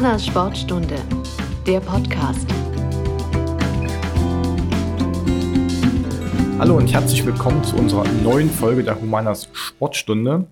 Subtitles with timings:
[0.00, 0.94] Humanas Sportstunde,
[1.66, 2.48] der Podcast.
[6.58, 10.46] Hallo und herzlich willkommen zu unserer neuen Folge der Humanas Sportstunde.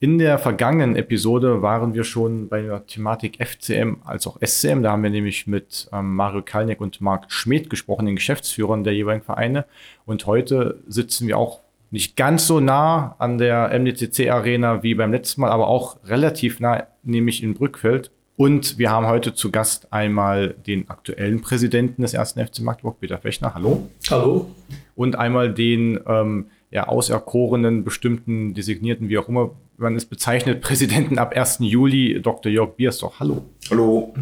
[0.00, 4.82] In der vergangenen Episode waren wir schon bei der Thematik FCM als auch SCM.
[4.82, 8.94] Da haben wir nämlich mit ähm, Mario Kalnick und Marc Schmidt gesprochen, den Geschäftsführern der
[8.94, 9.66] jeweiligen Vereine.
[10.06, 15.12] Und heute sitzen wir auch nicht ganz so nah an der MDCC Arena wie beim
[15.12, 18.10] letzten Mal, aber auch relativ nah, nämlich in Brückfeld.
[18.36, 23.16] Und wir haben heute zu Gast einmal den aktuellen Präsidenten des ersten FC Magdeburg, Peter
[23.16, 23.54] Fechner.
[23.54, 23.88] Hallo.
[24.10, 24.50] Hallo.
[24.94, 31.18] Und einmal den ähm, ja, auserkorenen, bestimmten, designierten, wie auch immer man es bezeichnet, Präsidenten
[31.18, 31.58] ab 1.
[31.60, 32.52] Juli, Dr.
[32.52, 33.20] Jörg Biersdorf.
[33.20, 33.42] Hallo.
[33.70, 34.14] Hallo.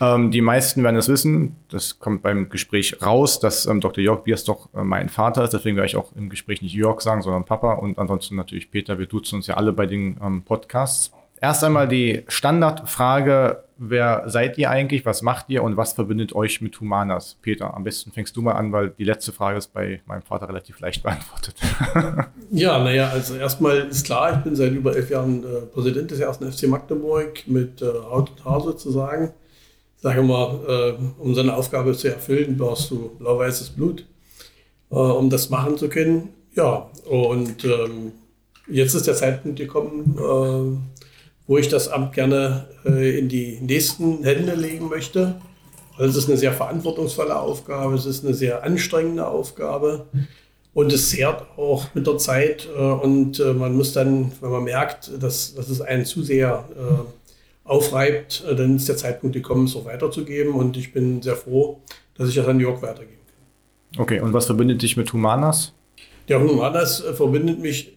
[0.00, 4.02] Ähm, die meisten werden es wissen, das kommt beim Gespräch raus, dass ähm, Dr.
[4.02, 5.52] Jörg Biersdorf äh, mein Vater ist.
[5.52, 7.74] Deswegen werde ich auch im Gespräch nicht Jörg sagen, sondern Papa.
[7.74, 8.98] Und ansonsten natürlich Peter.
[8.98, 11.12] Wir duzen uns ja alle bei den ähm, Podcasts.
[11.42, 16.60] Erst einmal die Standardfrage, wer seid ihr eigentlich, was macht ihr und was verbindet euch
[16.60, 17.38] mit Humanas?
[17.40, 20.48] Peter, am besten fängst du mal an, weil die letzte Frage ist bei meinem Vater
[20.48, 21.56] relativ leicht beantwortet.
[22.50, 26.20] ja, naja, also erstmal ist klar, ich bin seit über elf Jahren äh, Präsident des
[26.20, 29.32] ersten FC Magdeburg mit äh, Haut und Haar sozusagen.
[29.96, 30.60] Ich sage mal,
[30.98, 34.04] äh, um so eine Aufgabe zu erfüllen, brauchst du blau-weißes Blut,
[34.90, 36.28] äh, um das machen zu können.
[36.54, 38.12] Ja, und ähm,
[38.66, 41.00] jetzt ist der Zeitpunkt gekommen, äh,
[41.50, 45.34] wo ich das Amt gerne äh, in die nächsten Hände legen möchte.
[45.98, 50.06] Also es ist eine sehr verantwortungsvolle Aufgabe, es ist eine sehr anstrengende Aufgabe
[50.74, 54.62] und es zehrt auch mit der Zeit äh, und äh, man muss dann, wenn man
[54.62, 59.64] merkt, dass, dass es einen zu sehr äh, aufreibt, äh, dann ist der Zeitpunkt gekommen,
[59.64, 61.80] es auch weiterzugeben und ich bin sehr froh,
[62.14, 64.02] dass ich das an Jörg weitergeben kann.
[64.02, 65.72] Okay, und was verbindet dich mit Humanas?
[66.28, 67.96] Der Humanas äh, verbindet mich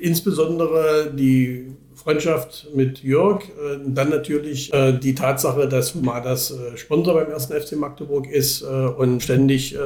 [0.00, 1.66] insbesondere die
[2.08, 3.42] Freundschaft mit Jörg.
[3.42, 8.62] Äh, dann natürlich äh, die Tatsache, dass Humadas äh, Sponsor beim ersten FC Magdeburg ist
[8.62, 9.76] und ständig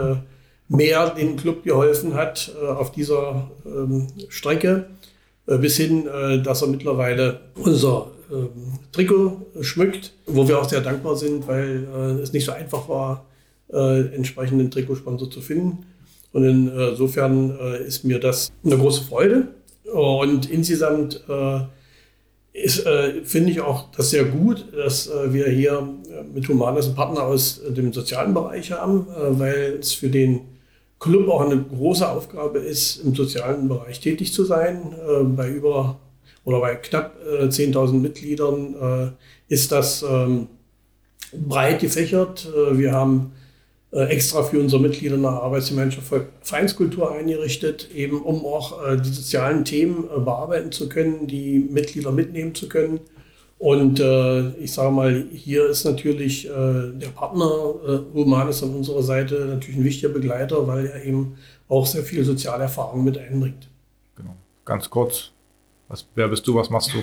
[0.69, 4.86] mehr dem Club geholfen hat auf dieser ähm, Strecke.
[5.46, 6.08] Bis hin,
[6.44, 8.48] dass er mittlerweile unser ähm,
[8.92, 11.86] Trikot schmückt, wo wir auch sehr dankbar sind, weil
[12.22, 13.26] es nicht so einfach war,
[13.69, 15.84] entsprechenden Trikotsponsor zu finden.
[16.32, 19.48] Und insofern ist mir das eine große Freude.
[19.92, 21.25] Und insgesamt
[22.52, 26.86] ist, äh, finde ich auch das sehr gut, dass äh, wir hier äh, mit Humanas
[26.86, 30.40] einen Partner aus äh, dem sozialen Bereich haben, äh, weil es für den
[30.98, 34.94] Club auch eine große Aufgabe ist, im sozialen Bereich tätig zu sein.
[35.08, 35.98] Äh, bei über
[36.44, 39.14] oder bei knapp 10.000 Mitgliedern
[39.46, 40.48] ist das ähm,
[41.32, 42.48] breit gefächert.
[42.72, 43.41] wir haben äh,
[44.00, 49.66] extra für unsere Mitglieder eine Arbeitsgemeinschaft für Vereinskultur eingerichtet, eben um auch äh, die sozialen
[49.66, 53.00] Themen äh, bearbeiten zu können, die Mitglieder mitnehmen zu können.
[53.58, 59.02] Und äh, ich sage mal, hier ist natürlich äh, der Partner äh, Humanis an unserer
[59.02, 61.36] Seite natürlich ein wichtiger Begleiter, weil er eben
[61.69, 63.69] auch sehr viel soziale Erfahrung mit einbringt.
[64.16, 64.34] Genau.
[64.64, 65.31] Ganz kurz,
[65.88, 66.98] was, wer bist du, was machst du?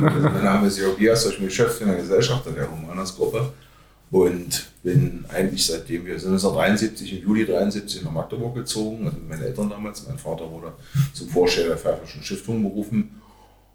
[0.00, 3.52] mein Name ist Jörg Bias, ich bin Geschäftsführer der Gesellschaft der Humanas-Gruppe
[4.10, 9.44] und bin eigentlich seitdem wir sind 1973 im Juli 73 nach Magdeburg gezogen, also meine
[9.44, 10.72] Eltern damals, mein Vater wurde
[11.12, 13.20] zum Vorsteher der Pfeifferschen Stiftung berufen.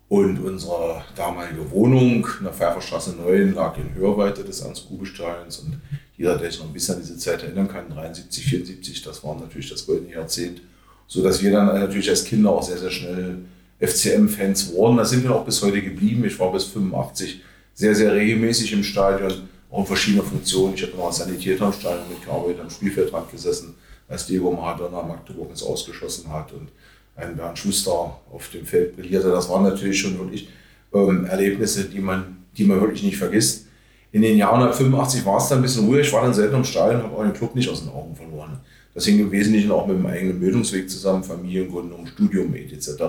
[0.07, 5.79] Und unsere damalige Wohnung in der Pfeifferstraße 9 lag in Hörweite des Ernst-Grube-Steins und
[6.17, 9.35] jeder, der sich noch ein bisschen an diese Zeit erinnern kann, 73, 74, das war
[9.35, 10.61] natürlich das goldene Jahrzehnt,
[11.05, 13.37] sodass wir dann natürlich als Kinder auch sehr, sehr schnell
[13.79, 14.97] FCM-Fans wurden.
[14.97, 16.25] Da sind wir auch bis heute geblieben.
[16.25, 17.41] Ich war bis 85
[17.73, 20.73] sehr, sehr regelmäßig im Stadion auch in verschiedenen Funktionen.
[20.73, 23.75] Ich habe noch als Sanitäter im Stadion mitgearbeitet, am Spielfeldrand gesessen,
[24.07, 26.69] als Diego Maradona Magdeburg ins Ausgeschossen hat und
[27.15, 29.29] ein Bernd Schuster auf dem Feld brillierte.
[29.29, 30.49] Das waren natürlich schon wirklich
[30.93, 33.67] ähm, Erlebnisse, die man, die man wirklich nicht vergisst.
[34.11, 36.07] In den Jahren 85 war es dann ein bisschen ruhig.
[36.07, 38.59] Ich war dann selten im Stadion, habe auch den Club nicht aus den Augen verloren.
[38.95, 43.03] Das hing im Wesentlichen auch mit dem eigenen Bildungsweg zusammen, Familiengründung, Studium etc.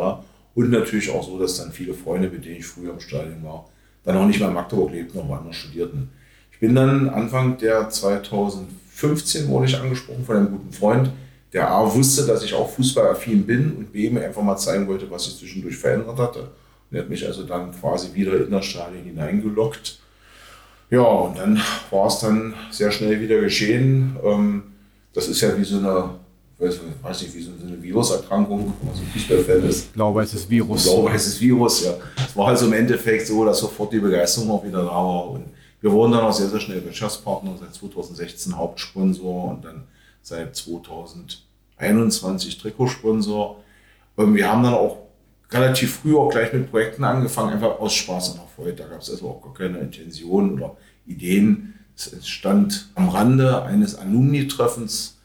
[0.54, 3.66] Und natürlich auch so, dass dann viele Freunde, mit denen ich früher im Stadion war,
[4.04, 6.10] dann auch nicht mehr in Magdeburg lebten, noch woanders studierten
[6.60, 11.10] bin dann Anfang der 2015 wurde ich angesprochen von einem guten Freund,
[11.52, 15.10] der A wusste, dass ich auch fußballaffin bin und B mir einfach mal zeigen wollte,
[15.10, 16.40] was sich zwischendurch verändert hatte.
[16.40, 19.98] Und er hat mich also dann quasi wieder in das Stadion hineingelockt.
[20.90, 21.60] Ja, und dann
[21.90, 24.16] war es dann sehr schnell wieder geschehen.
[24.24, 24.62] Ähm,
[25.12, 26.10] das ist ja wie so eine,
[26.58, 29.92] weiß nicht, wie so eine Viruserkrankung, wenn man so ein Fußballfan ist.
[29.92, 30.84] Blau-weißes Virus.
[30.84, 31.94] Blau-weißes Virus, ja.
[32.16, 35.30] Es war also im Endeffekt so, dass sofort die Begeisterung auch wieder da war.
[35.30, 35.44] Und
[35.80, 39.84] wir wurden dann auch sehr, sehr schnell Wirtschaftspartner, seit 2016 Hauptsponsor und dann
[40.22, 43.62] seit 2021 Trikotsponsor.
[44.16, 44.98] Und wir haben dann auch
[45.50, 48.76] relativ früh auch gleich mit Projekten angefangen, einfach aus Spaß und Erfolg.
[48.76, 51.74] Da gab es also auch gar keine Intention oder Ideen.
[51.96, 55.18] Es entstand am Rande eines Alumni-Treffens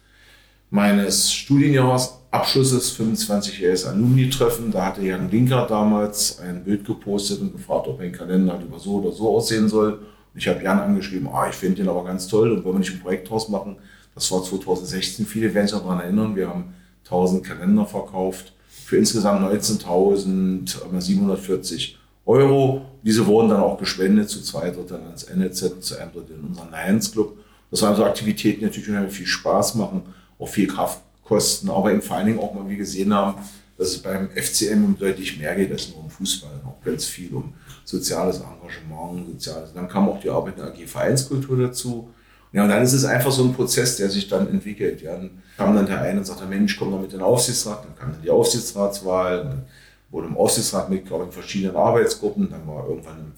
[0.69, 4.71] meines Studienjahres Abschlusses, 25-jähriges Alumni-Treffen.
[4.71, 8.95] Da hatte Jan Linker damals ein Bild gepostet und gefragt, ob ein Kalender lieber so
[8.95, 9.99] oder so aussehen soll.
[10.35, 12.93] Ich habe Jan angeschrieben, ah, ich finde den aber ganz toll und wollen wir nicht
[12.93, 13.77] ein Projekt draus machen.
[14.13, 16.35] Das war 2016, viele werden sich daran erinnern.
[16.35, 21.93] Wir haben 1000 Kalender verkauft für insgesamt 19.740
[22.25, 22.81] Euro.
[23.03, 26.71] Diese wurden dann auch gespendet, zu zwei Dritteln ans NLZ, zu einem Drittel in unseren
[26.71, 27.37] Lions Club.
[27.71, 30.03] Das waren so Aktivitäten, die natürlich unheimlich viel Spaß machen,
[30.39, 33.41] auch viel Kraft kosten, aber eben vor allen Dingen auch mal wie gesehen haben,
[33.77, 37.53] dass es beim FCM um deutlich mehr geht als nur um Fußball, ganz viel um
[37.83, 39.73] soziales Engagement, soziales.
[39.73, 42.09] Dann kam auch die Arbeit in der AG Vereinskultur dazu.
[42.51, 45.01] Ja, und dann ist es einfach so ein Prozess, der sich dann entwickelt.
[45.01, 47.83] Ja, dann kam dann der eine und sagte, Mensch, komm doch mit in den Aufsichtsrat.
[47.83, 49.43] Dann kam dann die Aufsichtsratswahl.
[49.43, 49.65] Dann
[50.09, 52.49] wurde im Aufsichtsrat Mitglied in verschiedenen Arbeitsgruppen.
[52.49, 53.33] Dann war irgendwann im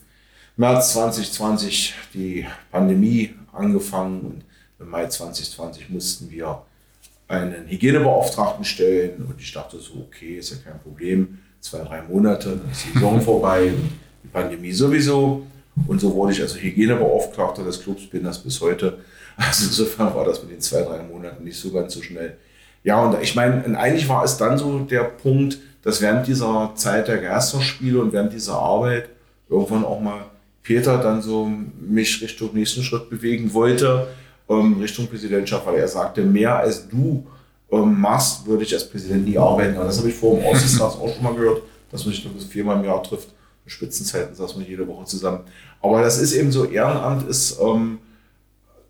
[0.57, 4.43] März 2020 die Pandemie angefangen und
[4.79, 6.63] im Mai 2020 mussten wir
[7.27, 12.49] einen Hygienebeauftragten stellen und ich dachte so, okay, ist ja kein Problem, zwei, drei Monate,
[12.49, 13.71] dann ist die Saison vorbei,
[14.23, 15.45] die Pandemie sowieso.
[15.87, 18.99] Und so wurde ich also Hygienebeauftragter des Clubs, bin das bis heute.
[19.35, 22.37] Also insofern war das mit den zwei, drei Monaten nicht so ganz so schnell.
[22.83, 27.07] Ja, und ich meine, eigentlich war es dann so der Punkt, dass während dieser Zeit
[27.07, 29.09] der Geisterspiele und während dieser Arbeit
[29.49, 30.25] irgendwann auch mal
[30.63, 31.49] Peter dann so
[31.79, 34.07] mich Richtung nächsten Schritt bewegen wollte
[34.49, 37.25] ähm, Richtung Präsidentschaft, weil er sagte, mehr als du
[37.71, 39.75] machst, würde ich als Präsident nie arbeiten.
[39.75, 41.61] Das habe ich vor dem Aussichtsrat auch schon mal gehört,
[41.91, 43.29] dass man sich nur bis viermal im Jahr trifft.
[43.65, 45.41] In Spitzenzeiten saßen wir jede Woche zusammen.
[45.81, 47.99] Aber das ist eben so, Ehrenamt ist, ähm,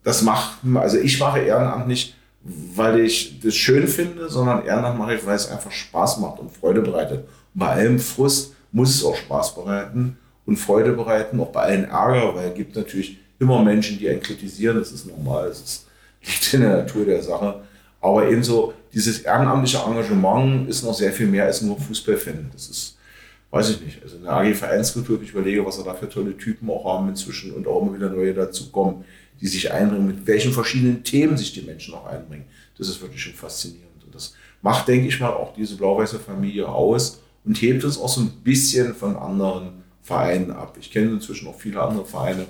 [0.04, 5.16] das macht, also ich mache Ehrenamt nicht, weil ich das schön finde, sondern Ehrenamt mache
[5.16, 7.28] ich, weil es einfach Spaß macht und Freude bereitet.
[7.54, 11.86] Und bei allem Frust muss es auch Spaß bereiten und Freude bereiten, auch bei allen
[11.86, 15.86] Ärger, weil es gibt natürlich immer Menschen, die einen kritisieren, das ist normal, das
[16.22, 17.62] liegt in der Natur der Sache.
[18.02, 22.50] Aber ebenso dieses ehrenamtliche Engagement ist noch sehr viel mehr als nur Fußballfan.
[22.54, 22.98] Das ist,
[23.52, 26.38] weiß ich nicht, also in der AG Vereinskultur, ich überlege, was wir da für tolle
[26.38, 29.04] Typen auch haben inzwischen und auch immer wieder neue dazu kommen,
[29.42, 32.46] die sich einbringen, mit welchen verschiedenen Themen sich die Menschen auch einbringen.
[32.78, 34.04] Das ist wirklich schon faszinierend.
[34.06, 38.10] Und das macht, denke ich mal, auch diese blau-weiße Familie aus und hebt uns auch
[38.10, 40.78] so ein bisschen von anderen Vereinen ab.
[40.80, 42.46] Ich kenne inzwischen auch viele andere Vereine,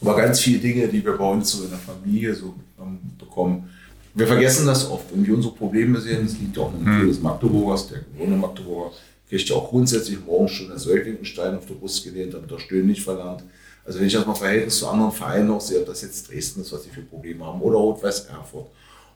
[0.00, 2.54] aber ganz viele Dinge, die wir bei uns so in der Familie so
[3.18, 3.70] bekommen.
[4.16, 5.04] Wir vergessen das oft.
[5.12, 7.06] Wenn wir unsere Probleme sehen, das liegt auch im hm.
[7.06, 8.90] des Magdeburgers, der gewohnte Magdeburger
[9.28, 12.86] kriegt ja auch grundsätzlich morgens schon der Säuglingenstein auf der Brust gelehnt, damit er Stöhnen
[12.86, 13.44] nicht verlernt.
[13.84, 16.62] Also wenn ich das mal Verhältnis zu anderen Vereinen auch sehe, ob das jetzt Dresden
[16.62, 18.68] ist, was die für Probleme haben, oder Rot-Weiß Erfurt,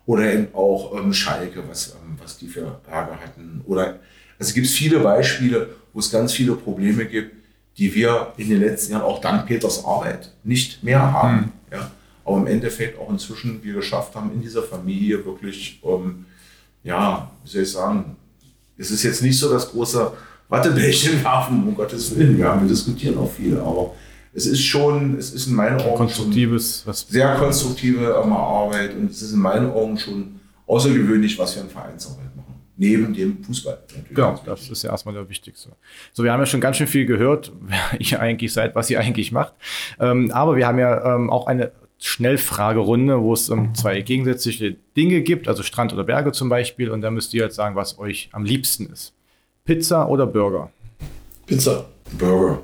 [0.05, 3.63] oder eben auch ähm, Schalke, was, ähm, was die für Ärger hatten.
[3.67, 4.01] Oder,
[4.39, 7.37] also es gibt viele Beispiele, wo es ganz viele Probleme gibt,
[7.79, 11.37] die wir in den letzten Jahren auch dank Peters Arbeit nicht mehr haben.
[11.37, 11.53] Mhm.
[12.25, 12.33] Ja.
[12.33, 16.27] Aber im Endeffekt auch inzwischen wir geschafft haben, in dieser Familie wirklich, ähm,
[16.83, 18.17] ja, wie soll ich sagen,
[18.77, 20.13] es ist jetzt nicht so das große
[20.49, 22.39] Wattebällchen werfen, um Gottes Willen.
[22.39, 23.95] Wir, haben, wir diskutieren auch viel, aber
[24.33, 29.23] es ist schon, es ist in meinen Augen konstruktives, was sehr konstruktive Arbeit und es
[29.23, 32.31] ist in meinen Augen schon außergewöhnlich, was wir in Vereinsarbeit
[32.81, 33.79] neben dem Fußball.
[33.89, 34.15] Natürlich.
[34.15, 35.69] Genau, das ist ja erstmal der wichtigste.
[36.15, 38.99] So, wir haben ja schon ganz schön viel gehört, wer ihr eigentlich seid, was ihr
[38.99, 39.53] eigentlich macht.
[40.01, 45.21] Ähm, aber wir haben ja ähm, auch eine Schnellfragerunde, wo es ähm, zwei gegensätzliche Dinge
[45.21, 46.91] gibt, also Strand oder Berge zum Beispiel.
[46.91, 49.13] Und da müsst ihr jetzt sagen, was euch am liebsten ist.
[49.65, 50.71] Pizza oder Burger?
[51.47, 51.85] Pizza.
[52.19, 52.63] Burger.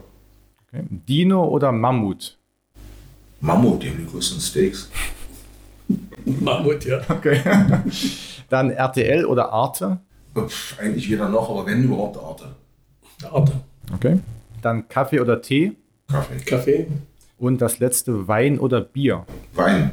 [0.69, 0.85] Okay.
[0.89, 2.37] Dino oder Mammut?
[3.41, 4.91] Mammut, die haben die größten Steaks.
[6.25, 7.01] Mammut, ja.
[7.09, 7.41] Okay.
[8.49, 9.99] Dann RTL oder Arte?
[10.35, 12.55] Pff, eigentlich weder noch, aber wenn überhaupt Arte.
[13.31, 13.53] Arte.
[13.95, 14.19] Okay.
[14.63, 15.73] Dann Kaffee oder Tee?
[16.09, 16.45] Kaffee.
[16.45, 16.87] Kaffee.
[17.39, 19.27] Und das letzte Wein oder Bier?
[19.55, 19.93] Wein.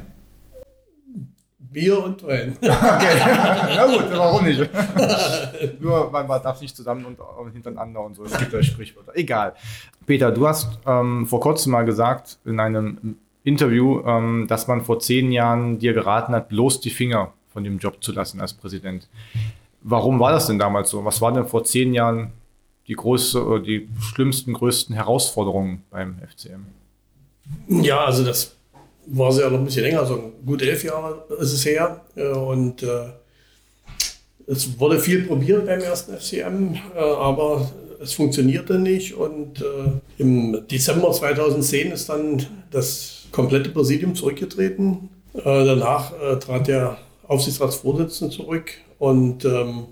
[1.73, 2.55] Bier und Wein.
[2.61, 2.71] okay.
[3.75, 4.59] Na gut, warum nicht?
[5.79, 8.23] Nur man, man darf nicht zusammen und, und hintereinander und so.
[8.23, 9.11] Es gibt ja Sprichwörter.
[9.15, 9.55] Egal.
[10.05, 14.99] Peter, du hast ähm, vor kurzem mal gesagt in einem Interview, ähm, dass man vor
[14.99, 19.09] zehn Jahren dir geraten hat, bloß die Finger von dem Job zu lassen als Präsident.
[19.81, 21.03] Warum war das denn damals so?
[21.03, 22.31] Was waren denn vor zehn Jahren
[22.87, 26.65] die, große, die schlimmsten, größten Herausforderungen beim FCM?
[27.67, 28.55] Ja, also das
[29.05, 32.01] war ja noch ein bisschen länger, so gut elf Jahre ist es her.
[32.15, 33.09] Und äh,
[34.47, 37.69] es wurde viel probiert beim ersten FCM, äh, aber
[38.01, 39.13] es funktionierte nicht.
[39.13, 45.09] Und äh, im Dezember 2010 ist dann das komplette Präsidium zurückgetreten.
[45.33, 46.97] Äh, danach äh, trat der
[47.27, 48.71] Aufsichtsratsvorsitzenden zurück.
[48.99, 49.85] Und ähm,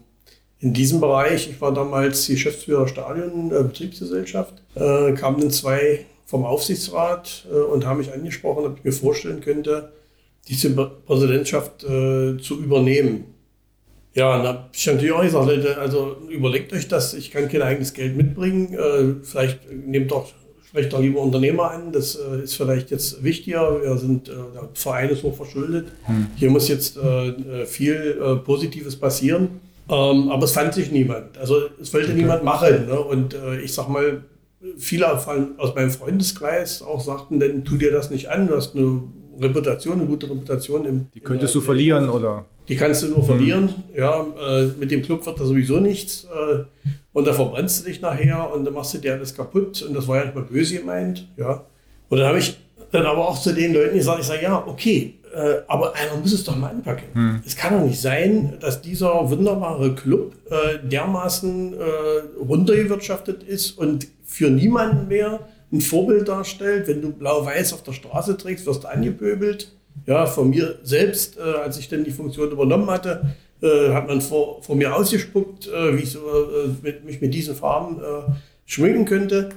[0.60, 6.46] in diesem Bereich, ich war damals Geschäftsführer Stadion, äh, Betriebsgesellschaft, äh, kamen dann zwei vom
[6.46, 9.92] Aufsichtsrat äh, und haben mich angesprochen, ob ich mir vorstellen könnte,
[10.48, 13.26] diese Präsidentschaft äh, zu übernehmen.
[14.14, 17.62] Ja, und habe ich natürlich auch gesagt, Leute, also überlegt euch das, ich kann kein
[17.62, 20.32] eigenes Geld mitbringen, äh, vielleicht nehmt doch
[20.68, 23.82] sprecht doch lieber Unternehmer an, das äh, ist vielleicht jetzt wichtiger.
[23.82, 25.88] Wir sind, äh, der Verein ist hoch verschuldet.
[26.06, 26.28] Hm.
[26.38, 29.60] Hier muss jetzt äh, viel Positives passieren.
[29.90, 31.38] Ähm, aber es fand sich niemand.
[31.38, 32.22] Also es wollte okay.
[32.22, 32.86] niemand machen.
[32.86, 32.98] Ne?
[32.98, 34.24] Und äh, ich sag mal,
[34.78, 35.26] viele aus
[35.76, 39.04] meinem Freundeskreis auch sagten, denn tu dir das nicht an, du hast eine
[39.40, 40.86] Reputation, eine gute Reputation.
[40.86, 42.46] Im, die könntest du verlieren, oder?
[42.68, 43.64] Die kannst du nur verlieren.
[43.64, 43.98] Mhm.
[43.98, 46.26] Ja, äh, mit dem Club wird da sowieso nichts.
[46.26, 46.64] Äh,
[47.14, 49.82] und da verbrennst du dich nachher und dann machst du dir alles kaputt.
[49.82, 51.28] Und das war ja nicht mal böse gemeint.
[51.38, 51.66] Ja.
[52.10, 52.58] Und dann habe ich
[52.92, 56.34] dann aber auch zu den Leuten gesagt, ich sage, ja, okay, äh, aber einer muss
[56.34, 57.08] es doch mal anpacken.
[57.14, 57.42] Hm.
[57.46, 61.78] Es kann doch nicht sein, dass dieser wunderbare Club äh, dermaßen äh,
[62.40, 65.42] runtergewirtschaftet ist und für niemanden mehr
[65.74, 66.88] ein Vorbild darstellt.
[66.88, 69.74] Wenn du blau-weiß auf der Straße trägst, wirst du angepöbelt.
[70.06, 74.22] Ja, von mir selbst, äh, als ich dann die Funktion übernommen hatte, äh, hat man
[74.22, 78.32] vor, vor mir ausgespuckt, äh, wie ich so, äh, mit, mich mit diesen Farben äh,
[78.66, 79.50] schminken könnte.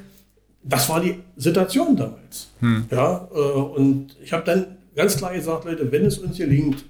[0.64, 2.50] Das war die Situation damals.
[2.58, 2.86] Hm.
[2.90, 6.84] Ja, äh, und ich habe dann ganz klar gesagt, Leute, wenn es uns gelingt,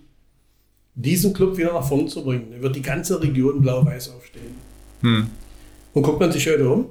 [0.94, 4.54] diesen Club wieder nach vorne zu bringen, dann wird die ganze Region blau-weiß aufstehen.
[5.02, 5.26] Hm.
[5.92, 6.86] Und guckt man sich heute um,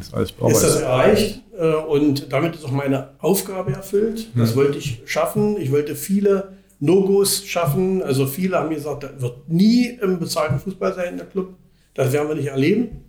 [0.00, 4.28] ist, alles ist das erreicht äh, und damit ist auch meine Aufgabe erfüllt.
[4.34, 4.56] Das hm.
[4.56, 5.56] wollte ich schaffen.
[5.60, 8.02] Ich wollte viele No-Gos schaffen.
[8.02, 11.54] Also viele haben gesagt, das wird nie im bezahlten Fußball sein, der Club.
[11.94, 13.04] Das werden wir nicht erleben.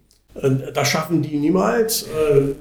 [0.74, 2.04] Das schaffen die niemals.
[2.04, 2.54] Äh,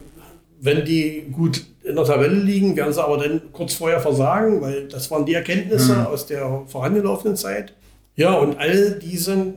[0.60, 4.88] wenn die gut in der Tabelle liegen, werden sie aber dann kurz vorher versagen, weil
[4.88, 6.06] das waren die Erkenntnisse mhm.
[6.06, 7.74] aus der vorangelaufenen Zeit.
[8.16, 9.54] Ja, und all diese,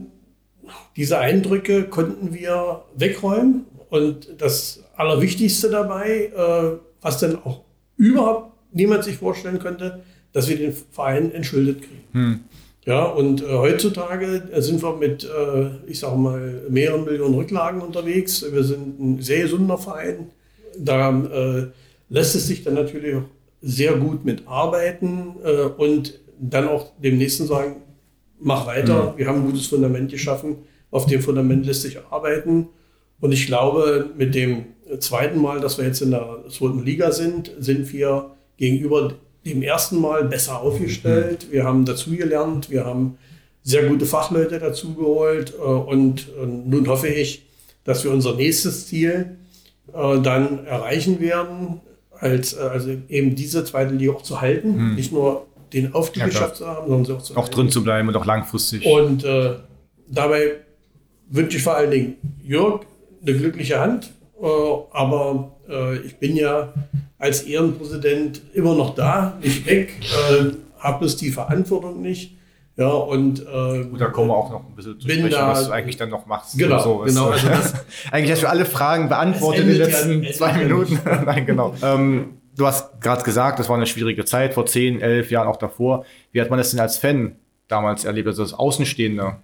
[0.95, 7.62] diese Eindrücke konnten wir wegräumen und das Allerwichtigste dabei, äh, was dann auch
[7.98, 12.03] überhaupt niemand sich vorstellen könnte, dass wir den Verein entschuldet kriegen.
[12.13, 12.39] Hm.
[12.86, 18.46] Ja, und äh, heutzutage sind wir mit, äh, ich sage mal, mehreren Millionen Rücklagen unterwegs.
[18.51, 20.31] Wir sind ein sehr gesunder Verein.
[20.77, 21.67] Da äh,
[22.10, 23.24] lässt es sich dann natürlich auch
[23.62, 27.77] sehr gut mitarbeiten äh, und dann auch dem Nächsten sagen,
[28.39, 29.17] mach weiter, hm.
[29.17, 32.69] wir haben ein gutes Fundament geschaffen, auf dem Fundament lässt sich arbeiten.
[33.21, 34.65] Und ich glaube, mit dem
[34.99, 39.13] zweiten Mal, dass wir jetzt in der zweiten Liga sind, sind wir gegenüber
[39.45, 41.47] dem ersten Mal besser aufgestellt.
[41.51, 43.17] Wir haben dazugelernt, wir haben
[43.63, 46.27] sehr gute Fachleute dazugeholt äh, und
[46.65, 47.45] nun hoffe ich,
[47.83, 49.38] dass wir unser nächstes Ziel
[49.93, 54.95] äh, dann erreichen werden, als, äh, also eben diese zweite Liga auch zu halten, hm.
[54.95, 57.55] nicht nur den Aufstieg ja, geschafft zu haben, sondern sie auch zu Auch halten.
[57.55, 58.85] drin zu bleiben und auch langfristig.
[58.85, 59.55] Und äh,
[60.07, 60.55] dabei
[61.29, 62.81] wünsche ich vor allen Dingen Jörg
[63.21, 64.11] eine glückliche Hand.
[64.41, 64.45] Äh,
[64.91, 66.73] aber äh, ich bin ja
[67.17, 69.93] als Ehrenpräsident immer noch da, nicht weg,
[70.31, 72.38] äh, habe bloß die Verantwortung nicht.
[72.77, 75.65] Ja, und äh, Gut, da kommen wir auch noch ein bisschen zu sprechen, da, was
[75.65, 76.57] du eigentlich dann noch machst.
[76.57, 76.97] Genau, so.
[76.99, 77.27] genau.
[77.27, 77.73] Also das,
[78.11, 80.97] eigentlich hast du alle Fragen beantwortet in den letzten ja, zwei Minuten.
[81.25, 81.75] Nein, genau.
[81.83, 85.57] Ähm, du hast gerade gesagt, das war eine schwierige Zeit, vor zehn, elf Jahren auch
[85.57, 86.05] davor.
[86.31, 87.35] Wie hat man das denn als Fan
[87.67, 89.41] damals erlebt, also als Außenstehender?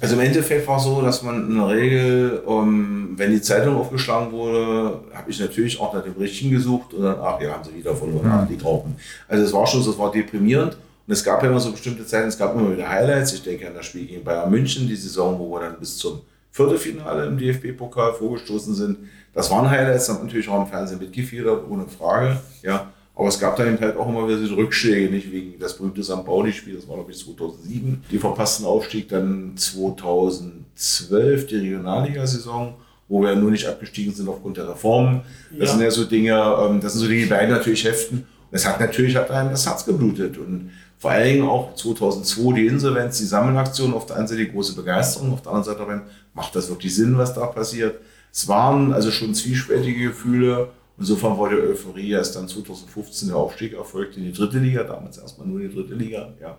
[0.00, 3.40] Also im Endeffekt war es so, dass man in der Regel, um, ähm, wenn die
[3.40, 7.52] Zeitung aufgeschlagen wurde, habe ich natürlich auch nach dem Richtigen gesucht und dann, ach ja,
[7.52, 8.96] haben sie wieder verloren, ach, die Graupen.
[9.26, 10.74] Also es war schon so, es war deprimierend.
[11.06, 13.32] Und es gab ja immer so bestimmte Zeiten, es gab immer wieder Highlights.
[13.32, 16.20] Ich denke an das Spiel gegen Bayern München, die Saison, wo wir dann bis zum
[16.50, 18.98] Viertelfinale im DFB-Pokal vorgestoßen sind.
[19.32, 22.40] Das waren Highlights, haben natürlich auch im Fernsehen mitgefiedert, ohne Frage.
[22.62, 22.90] Ja.
[23.16, 26.04] Aber es gab da eben halt auch immer wieder diese Rückschläge, nicht wegen das berühmte
[26.04, 26.22] St.
[26.24, 32.74] Pauli-Spiel, das war glaube ich 2007, die verpassten Aufstieg, dann 2012 die Regionalliga-Saison,
[33.08, 35.22] wo wir nur nicht abgestiegen sind aufgrund der Reformen.
[35.50, 35.72] Das ja.
[35.74, 38.18] sind ja so Dinge, ähm, das sind so Dinge, die beide natürlich heften.
[38.18, 40.36] Und es hat natürlich hat einem das Herz geblutet.
[40.36, 44.52] Und vor allen Dingen auch 2002 die Insolvenz, die Sammelaktion, auf der einen Seite die
[44.52, 46.02] große Begeisterung, auf der anderen Seite aber
[46.34, 47.98] macht das wirklich Sinn, was da passiert.
[48.30, 50.68] Es waren also schon zwiespältige Gefühle
[50.98, 55.18] Insofern war die Euphorie erst dann 2015 der Aufstieg erfolgt in die dritte Liga, damals
[55.18, 56.32] erstmal nur die dritte Liga.
[56.40, 56.58] Ja.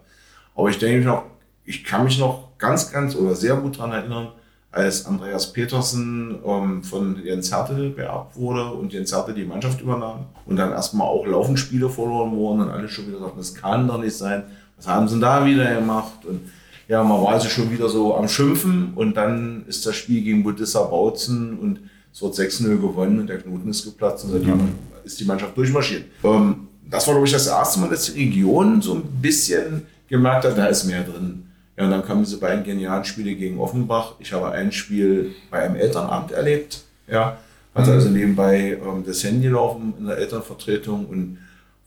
[0.56, 1.24] Aber ich denke noch,
[1.66, 4.30] ich kann mich noch ganz, ganz oder sehr gut daran erinnern,
[4.72, 10.28] als Andreas Petersen ähm, von Jens Hertel beerbt wurde und Jens Hertel die Mannschaft übernahm
[10.46, 14.00] und dann erstmal auch Laufenspiele verloren wurden und alle schon wieder sagten, das kann doch
[14.00, 14.44] nicht sein.
[14.76, 16.26] Was haben sie da wieder gemacht?
[16.26, 16.42] Und
[16.88, 20.44] ja, man war also schon wieder so am Schimpfen und dann ist das Spiel gegen
[20.44, 21.80] Budissa Bautzen und
[22.18, 24.66] es wird 6-0 gewonnen und der Knoten ist geplatzt und seitdem ja.
[25.04, 26.06] ist die Mannschaft durchmarschiert.
[26.24, 30.46] Ähm, das war, glaube ich, das erste Mal, dass die Region so ein bisschen gemerkt
[30.46, 31.44] hat, da ist mehr drin.
[31.78, 34.16] Ja, und dann kamen diese beiden genialen Spiele gegen Offenbach.
[34.18, 37.38] Ich habe ein Spiel bei einem Elternabend erlebt, ja,
[37.76, 41.38] Hatte also nebenbei ähm, das Handy laufen in der Elternvertretung und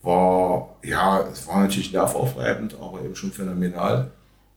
[0.02, 4.12] war, ja, es war natürlich nervaufreibend, aber eben schon phänomenal.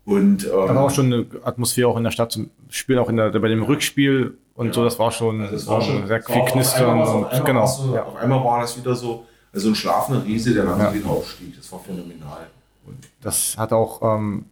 [0.05, 3.09] Und, ähm, Da war auch schon eine Atmosphäre auch in der Stadt zum Spiel, auch
[3.09, 6.19] in der, bei dem Rückspiel und so, das war schon, Also es war schon sehr
[6.19, 7.77] es viel auf knistern einmal- auf und einmal genau.
[7.87, 8.03] du- Ja.
[8.03, 10.99] Auf einmal war das wieder so, also ein schlafender Riese, der langsam Ja.
[10.99, 11.55] wieder aufstieg.
[11.57, 12.47] Das war phänomenal.
[12.85, 14.45] Und Das hat auch, ähm,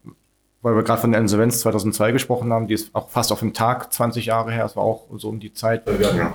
[0.62, 3.53] weil wir gerade von der Insolvenz 2002 gesprochen haben, die ist auch fast auf dem
[3.53, 5.84] Tag 20 Jahre her, das war auch so um die Zeit.
[5.88, 6.34] ja.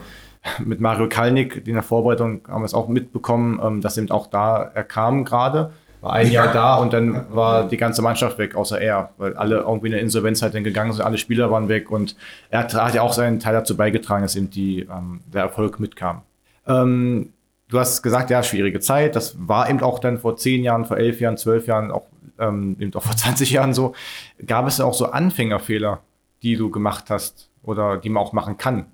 [0.60, 4.28] Mit Mario Kalnick, in der Vorbereitung haben wir es auch mitbekommen, ähm, dass eben auch
[4.28, 5.72] da, er kam gerade,
[6.06, 9.56] war ein Jahr da und dann war die ganze Mannschaft weg, außer er, weil alle
[9.56, 12.14] irgendwie in der Insolvenz halt dann gegangen sind, alle Spieler waren weg und
[12.48, 15.80] er hat, hat ja auch seinen Teil dazu beigetragen, dass eben die, ähm, der Erfolg
[15.80, 16.22] mitkam.
[16.66, 17.32] Ähm,
[17.68, 19.16] du hast gesagt, ja, schwierige Zeit.
[19.16, 22.06] Das war eben auch dann vor zehn Jahren, vor elf Jahren, zwölf Jahren, auch
[22.38, 23.92] ähm, eben auch vor 20 Jahren so.
[24.46, 26.00] Gab es auch so Anfängerfehler,
[26.42, 28.86] die du gemacht hast oder die man auch machen kann?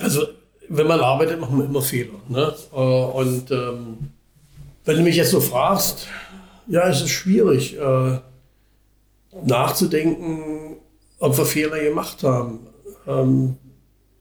[0.00, 0.22] Also,
[0.70, 2.14] wenn man arbeitet, macht man immer Fehler.
[2.28, 2.54] Ne?
[2.72, 4.13] Äh, Und ähm,
[4.84, 6.06] wenn du mich jetzt so fragst,
[6.66, 8.18] ja, es ist schwierig äh,
[9.44, 10.76] nachzudenken,
[11.18, 12.66] ob wir Fehler gemacht haben.
[13.06, 13.56] Ähm,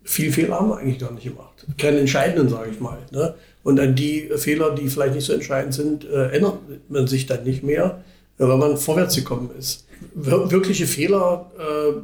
[0.03, 1.65] viel Fehler haben wir eigentlich gar nicht gemacht.
[1.77, 2.99] Keine entscheidenden, sage ich mal.
[3.11, 3.35] Ne?
[3.63, 6.57] Und an die Fehler, die vielleicht nicht so entscheidend sind, äh, erinnert
[6.89, 8.03] man sich dann nicht mehr,
[8.37, 9.87] weil man vorwärts gekommen ist.
[10.13, 12.01] Wir wirkliche Fehler, äh,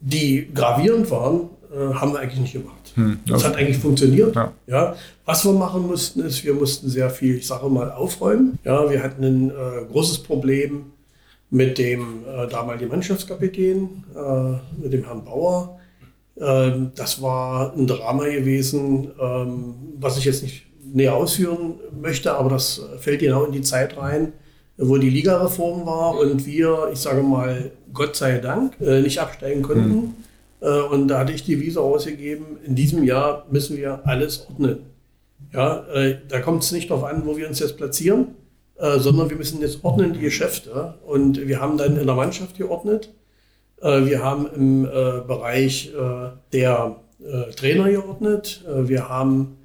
[0.00, 2.81] die gravierend waren, äh, haben wir eigentlich nicht gemacht.
[3.26, 4.34] Das hat eigentlich funktioniert.
[4.34, 4.52] Ja.
[4.66, 4.96] Ja.
[5.24, 8.58] Was wir machen mussten, ist, wir mussten sehr viel, ich sage mal, aufräumen.
[8.64, 10.86] Ja, wir hatten ein äh, großes Problem
[11.50, 15.78] mit dem äh, damaligen Mannschaftskapitän, äh, mit dem Herrn Bauer.
[16.40, 22.50] Ähm, das war ein Drama gewesen, ähm, was ich jetzt nicht näher ausführen möchte, aber
[22.50, 24.32] das fällt genau in die Zeit rein,
[24.76, 29.62] wo die Ligareform war und wir, ich sage mal, Gott sei Dank, äh, nicht absteigen
[29.62, 29.92] konnten.
[29.92, 30.31] Äh,
[30.62, 34.86] Und da hatte ich die Visa ausgegeben, in diesem Jahr müssen wir alles ordnen.
[35.52, 38.28] Ja, äh, da kommt es nicht darauf an, wo wir uns jetzt platzieren,
[38.78, 40.94] äh, sondern wir müssen jetzt ordnen die Geschäfte.
[41.04, 43.12] Und wir haben dann in der Mannschaft geordnet.
[43.80, 44.88] Äh, wir haben im äh,
[45.26, 48.64] Bereich äh, der äh, Trainer geordnet.
[48.66, 49.56] Äh, wir haben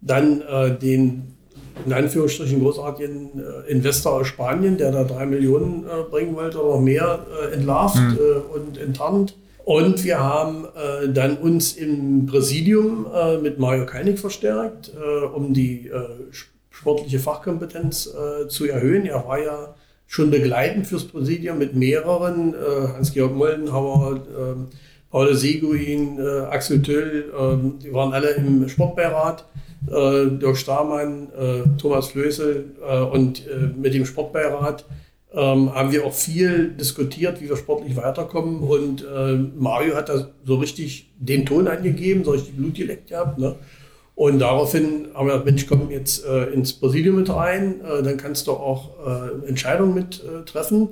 [0.00, 1.36] dann äh, den
[1.84, 6.76] in Anführungsstrichen großartigen äh, Investor aus Spanien, der da drei Millionen äh, bringen wollte oder
[6.76, 9.36] noch mehr, äh, entlarvt äh, und enttarnt.
[9.66, 15.54] Und wir haben äh, dann uns im Präsidium äh, mit Mario Kalnick verstärkt, äh, um
[15.54, 16.06] die äh,
[16.70, 19.06] sportliche Fachkompetenz äh, zu erhöhen.
[19.06, 19.74] Er war ja
[20.06, 24.76] schon begleitend fürs Präsidium mit mehreren, äh, Hans-Georg Moldenhauer, äh,
[25.10, 29.46] Paul Seguin, äh, Axel Töll, äh, die waren alle im Sportbeirat.
[29.88, 34.84] Äh, Dirk Starmann, äh, Thomas Flößel äh, und äh, mit dem Sportbeirat
[35.36, 38.60] ähm, haben wir auch viel diskutiert, wie wir sportlich weiterkommen.
[38.60, 43.38] Und äh, Mario hat da so richtig den Ton angegeben, so richtig Blut geleckt gehabt.
[43.38, 43.54] Ne?
[44.14, 48.16] Und daraufhin haben wir gesagt, Mensch, komm jetzt äh, ins Präsidium mit rein, äh, dann
[48.16, 50.88] kannst du auch äh, Entscheidungen mit äh, treffen.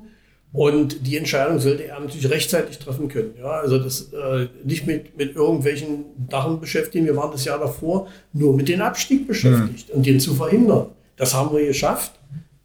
[0.52, 3.34] Und die Entscheidung sollte er natürlich rechtzeitig treffen können.
[3.38, 3.46] Ja?
[3.46, 7.06] Also das äh, nicht mit, mit irgendwelchen Sachen beschäftigen.
[7.06, 10.88] Wir waren das Jahr davor nur mit dem Abstieg beschäftigt und den zu verhindern.
[11.16, 12.12] Das haben wir geschafft.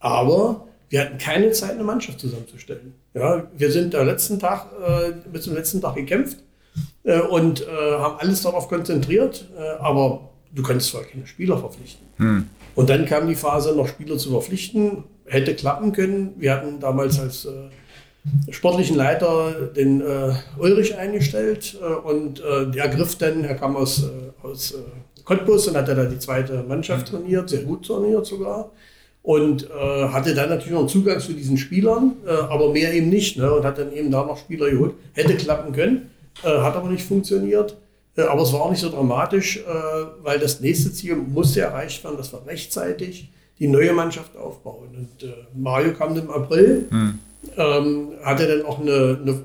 [0.01, 2.93] Aber wir hatten keine Zeit, eine Mannschaft zusammenzustellen.
[3.13, 6.37] Ja, wir sind am letzten Tag, äh, bis zum letzten Tag gekämpft
[7.03, 12.07] äh, und äh, haben alles darauf konzentriert, äh, aber du kannst zwar keine Spieler verpflichten.
[12.75, 16.33] Und dann kam die Phase, noch Spieler zu verpflichten, hätte klappen können.
[16.37, 23.43] Wir hatten damals als äh, sportlichen Leiter den äh, Ulrich eingestellt und der griff dann,
[23.45, 24.03] er kam aus,
[24.43, 24.75] aus
[25.23, 28.71] Cottbus und hat da die zweite Mannschaft trainiert, sehr gut trainiert sogar
[29.21, 33.09] und äh, hatte dann natürlich noch einen Zugang zu diesen Spielern, äh, aber mehr eben
[33.09, 33.37] nicht.
[33.37, 33.51] Ne?
[33.51, 34.93] Und hat dann eben da noch Spieler geholt.
[35.13, 36.09] Hätte klappen können,
[36.43, 37.75] äh, hat aber nicht funktioniert.
[38.15, 39.61] Äh, aber es war auch nicht so dramatisch, äh,
[40.23, 43.29] weil das nächste Ziel musste erreicht werden, dass wir rechtzeitig
[43.59, 44.89] die neue Mannschaft aufbauen.
[44.97, 46.85] Und äh, Mario kam im April,
[47.57, 49.43] ähm, hatte dann auch eine, eine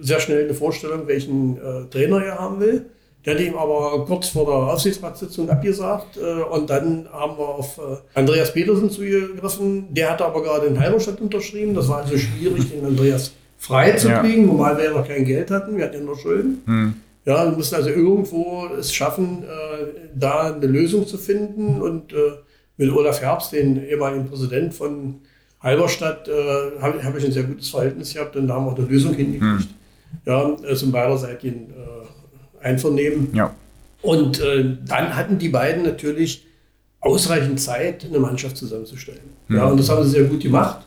[0.00, 1.58] sehr schnell eine Vorstellung, welchen
[1.90, 2.86] Trainer er haben will.
[3.24, 7.78] Der hat ihm aber kurz vor der Aufsichtsratssitzung abgesagt äh, und dann haben wir auf
[7.78, 9.86] äh, Andreas Petersen zugegriffen.
[9.94, 11.72] Der hatte aber gerade in Halberstadt unterschrieben.
[11.74, 14.20] Das war also schwierig, den Andreas frei zu Ja.
[14.20, 15.76] kriegen, zumal wir ja noch kein Geld hatten.
[15.76, 17.00] Wir hatten ja nur Schulden.
[17.24, 21.80] Ja, wir mussten also irgendwo es schaffen, äh, da eine Lösung zu finden.
[21.80, 22.12] Und
[22.76, 25.20] mit Olaf Herbst, den ehemaligen Präsident von
[25.60, 26.28] Halberstadt,
[26.80, 29.14] habe hab ich ein sehr gutes Verhältnis gehabt und da haben wir auch eine Lösung
[29.14, 29.68] hingekriegt.
[30.26, 32.01] Ja, äh, zum beiderseitigen äh,
[32.62, 33.28] Einvernehmen.
[33.34, 33.54] Ja.
[34.02, 36.46] Und äh, dann hatten die beiden natürlich
[37.00, 39.20] ausreichend Zeit, eine Mannschaft zusammenzustellen.
[39.48, 40.86] Ja, und das haben sie sehr gut gemacht.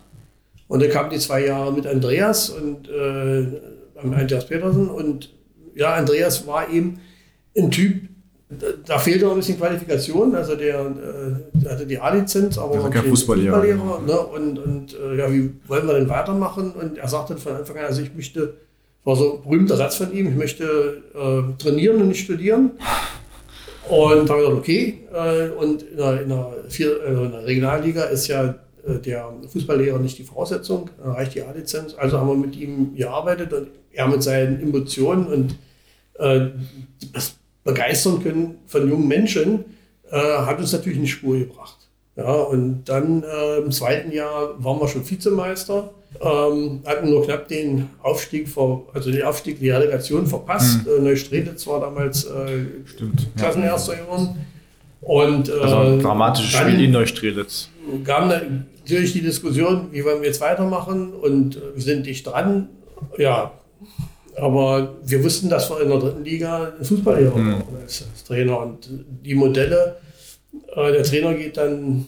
[0.68, 3.48] Und dann kamen die zwei Jahre mit Andreas und äh,
[4.02, 4.90] Andreas Petersen.
[4.90, 5.30] Und
[5.76, 7.00] ja, Andreas war eben
[7.58, 8.10] ein Typ,
[8.86, 10.36] Da fehlte noch ein bisschen Qualifikation.
[10.36, 13.62] Also der, äh, der hatte die A-Lizenz, aber noch kein Fußballlehrer.
[13.62, 14.02] Fußballlehrer.
[14.02, 14.20] Ne?
[14.20, 16.72] Und, und äh, ja, wie wollen wir denn weitermachen?
[16.72, 18.54] Und er sagte von Anfang an, also ich möchte,
[19.06, 22.72] war so ein berühmter Satz von ihm, ich möchte äh, trainieren und nicht studieren.
[23.88, 25.00] Und da habe ich gesagt, okay.
[25.14, 29.32] Äh, und in der, in, der vier, äh, in der Regionalliga ist ja äh, der
[29.48, 31.94] Fußballlehrer nicht die Voraussetzung, reicht die A-Lizenz.
[31.94, 35.56] Also haben wir mit ihm gearbeitet und er mit seinen Emotionen und
[36.20, 36.50] äh,
[37.14, 39.66] das begeistern können von jungen Menschen,
[40.10, 41.85] äh, hat uns natürlich in die Spur gebracht.
[42.18, 45.90] Ja, und dann äh, im zweiten Jahr waren wir schon Vizemeister,
[46.22, 50.88] ähm, hatten nur knapp den Aufstieg, vor, also den Aufstieg, die Relegation verpasst.
[50.88, 53.22] Äh, Neustrelitz war damals äh, Stimmt.
[53.36, 53.44] Ja.
[53.44, 54.46] Klassenerster geworden.
[55.02, 57.70] Und, äh, Also ein dramatisches Spiel in Neustrelitz.
[58.06, 62.70] gab natürlich die Diskussion, wie wollen wir jetzt weitermachen und äh, wir sind dicht dran.
[63.18, 63.52] Ja,
[64.38, 68.60] aber wir wussten, dass wir in der dritten Liga einen Fußballlehrer brauchen als, als Trainer.
[68.62, 68.90] Und
[69.24, 69.98] die Modelle,
[70.76, 72.08] der Trainer geht dann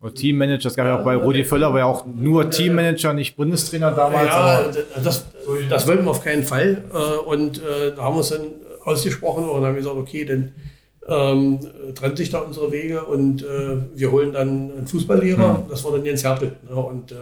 [0.00, 3.36] Und Teammanager, das gab ja auch bei Rudi Völler, war ja auch nur Teammanager, nicht
[3.36, 4.26] Bundestrainer damals.
[4.26, 4.64] Ja,
[5.02, 5.26] das,
[5.68, 6.82] das wollten wir auf keinen Fall.
[6.92, 8.46] Äh, Und äh, da haben wir es dann
[8.84, 10.52] ausgesprochen und haben gesagt, okay, dann
[11.08, 11.60] ähm,
[11.94, 15.66] trennt sich da unsere Wege und äh, wir holen dann einen Fußballlehrer.
[15.68, 16.56] Das war dann Jens Hertel.
[16.68, 16.76] Ne?
[16.76, 17.16] Und äh,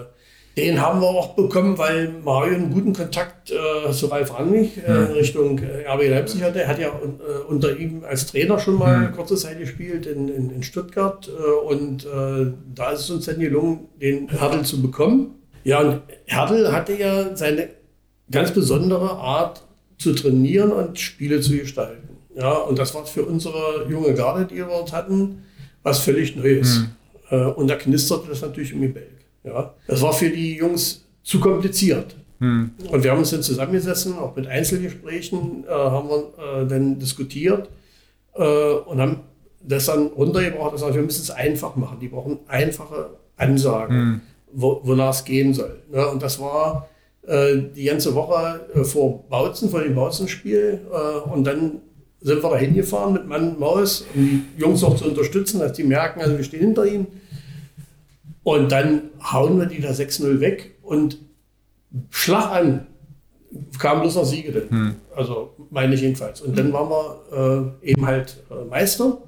[0.58, 5.04] den haben wir auch bekommen, weil Mario einen guten Kontakt äh, zu Ralf Rangnick äh,
[5.04, 6.62] in Richtung äh, RB Leipzig hatte.
[6.62, 10.50] Er hat ja äh, unter ihm als Trainer schon mal kurze Zeit gespielt in, in,
[10.50, 11.28] in Stuttgart.
[11.28, 12.06] Äh, und
[12.74, 15.36] da ist es uns dann gelungen, den Hertel zu bekommen.
[15.62, 17.68] Ja, und Hertel hatte ja seine
[18.30, 19.62] ganz besondere Art
[19.98, 22.16] zu trainieren und Spiele zu gestalten.
[22.34, 25.42] Ja, und das war für unsere junge Garde, die wir dort hatten,
[25.82, 26.84] was völlig Neues.
[27.30, 29.17] Äh, und da knisterte das natürlich im Gebälk.
[29.48, 32.16] Ja, das war für die Jungs zu kompliziert.
[32.90, 37.68] Und wir haben uns dann zusammengesessen, auch mit Einzelgesprächen, äh, haben wir äh, dann diskutiert
[38.34, 39.20] äh, und haben
[39.60, 41.98] das dann runtergebracht, dass wir müssen es einfach machen.
[42.00, 45.82] Die brauchen einfache Ansagen, wo, wonach es gehen soll.
[45.90, 46.06] Ne?
[46.06, 46.88] Und das war
[47.26, 50.80] äh, die ganze Woche äh, vor Bautzen, vor dem Bautzen-Spiel.
[50.90, 51.80] Äh, und dann
[52.20, 55.72] sind wir da hingefahren mit Mann und Maus, um die Jungs auch zu unterstützen, dass
[55.72, 57.06] die merken, also wir stehen hinter ihnen.
[58.48, 61.18] Und dann hauen wir die da 6-0 weg und
[62.08, 62.86] Schlag an
[63.78, 64.68] kamen bloß noch Siege drin.
[65.14, 66.40] Also meine ich jedenfalls.
[66.40, 69.18] Und dann waren wir äh, eben halt äh, Meister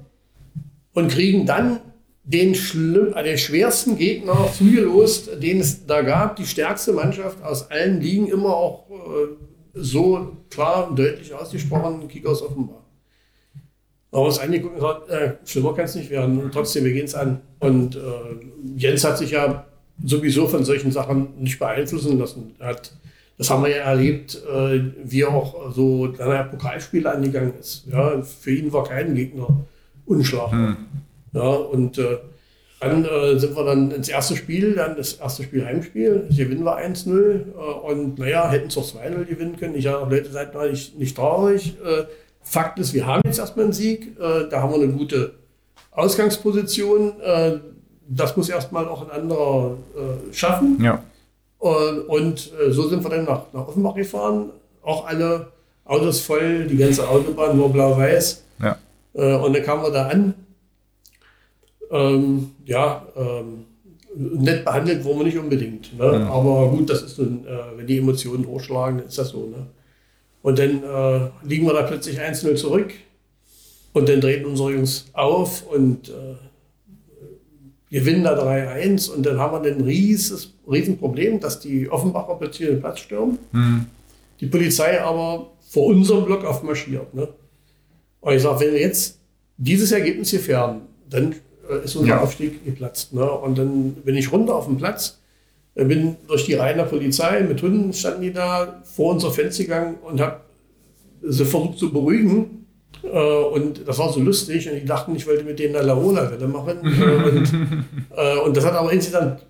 [0.93, 1.81] und kriegen dann
[2.23, 6.35] den, schlimm, äh, den schwersten Gegner zugelost, den es da gab.
[6.37, 9.35] Die stärkste Mannschaft aus allen Ligen, immer auch äh,
[9.75, 12.80] so klar und deutlich ausgesprochen, Kickers offenbar.
[14.11, 16.39] Da haben wir uns angeguckt und gesagt, äh, schlimmer kann es nicht werden.
[16.39, 17.41] Und trotzdem, wir gehen es an.
[17.59, 17.99] Und äh,
[18.75, 19.65] Jens hat sich ja
[20.03, 22.55] sowieso von solchen Sachen nicht beeinflussen lassen.
[22.59, 22.91] Hat,
[23.37, 27.87] das haben wir ja erlebt, äh, wie er auch so dann Pokalspiele angegangen ist.
[27.89, 29.47] Ja, für ihn war kein Gegner
[30.05, 30.77] unschlagbar.
[31.33, 32.17] Ja, und äh,
[32.81, 36.63] dann äh, sind wir dann ins erste Spiel, dann das erste Spiel Heimspiel, das gewinnen
[36.63, 39.75] wir 1-0 äh, und naja, hätten es auch 2-0 gewinnen können.
[39.75, 41.75] Ich sage, Leute, seid mal nicht, nicht traurig.
[41.85, 42.05] Äh,
[42.43, 45.35] Fakt ist, wir haben jetzt erstmal einen Sieg, äh, da haben wir eine gute
[45.91, 47.19] Ausgangsposition.
[47.21, 47.59] Äh,
[48.07, 50.77] das muss erstmal auch ein anderer äh, schaffen.
[50.81, 51.03] ja.
[51.59, 54.49] Und, so sind wir dann nach, nach Offenbach gefahren.
[54.81, 55.49] Auch alle
[55.85, 58.43] Autos voll, die ganze Autobahn nur blau-weiß.
[58.63, 58.77] Ja.
[59.13, 60.33] Und dann kamen wir da an.
[61.91, 63.65] Ähm, ja, ähm,
[64.15, 65.97] nett behandelt wurden wir nicht unbedingt.
[65.97, 66.27] Ne?
[66.29, 69.47] Aber gut, das ist nun, äh, wenn die Emotionen hochschlagen, ist das so.
[69.47, 69.67] Ne?
[70.41, 72.93] Und dann äh, liegen wir da plötzlich 1-0 zurück.
[73.93, 76.35] Und dann treten unsere Jungs auf und äh,
[77.91, 79.09] gewinnen da 3-1.
[79.11, 83.37] Und dann haben wir ein rieses, riesen Problem, dass die Offenbacher plötzlich den Platz stürmen.
[84.39, 87.13] Die Polizei aber vor unserem Block aufmarschiert.
[87.13, 87.27] Ne?
[88.21, 89.19] Und ich sage, wenn wir jetzt
[89.57, 91.35] dieses Ergebnis gefährden, dann
[91.69, 92.21] äh, ist unser Ja.
[92.21, 93.13] Aufstieg geplatzt.
[93.13, 93.29] Ne?
[93.29, 95.19] Und dann bin ich runter auf den Platz,
[95.87, 99.95] bin durch die Reihen der Polizei, mit Hunden standen die da vor unser Fenster gegangen
[100.03, 100.41] und habe
[101.21, 102.65] sie versucht zu beruhigen.
[103.03, 106.47] Äh, Und das war so lustig und die dachten, ich wollte mit denen eine Laola-Welle
[106.47, 106.79] machen.
[106.81, 107.53] Und,
[108.15, 109.45] äh, und das hat aber insgesamt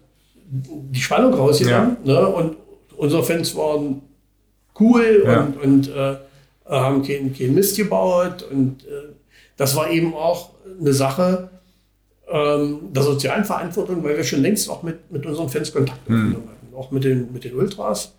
[0.48, 1.98] die Spannung rausgenommen.
[2.04, 2.28] Ne?
[2.28, 2.58] Und
[2.98, 4.02] unsere Fans waren
[4.80, 5.41] cool Ja.
[5.44, 6.15] und, und äh,
[6.70, 8.46] haben keinen kein Mist gebaut.
[8.52, 9.13] Und äh,
[9.58, 11.50] das war eben auch eine Sache
[12.32, 16.48] ähm, der sozialen Verantwortung, weil wir schon längst auch mit, mit unseren Fans Kontakt aufgenommen
[16.50, 18.15] hatten, auch mit den, mit den Ultras.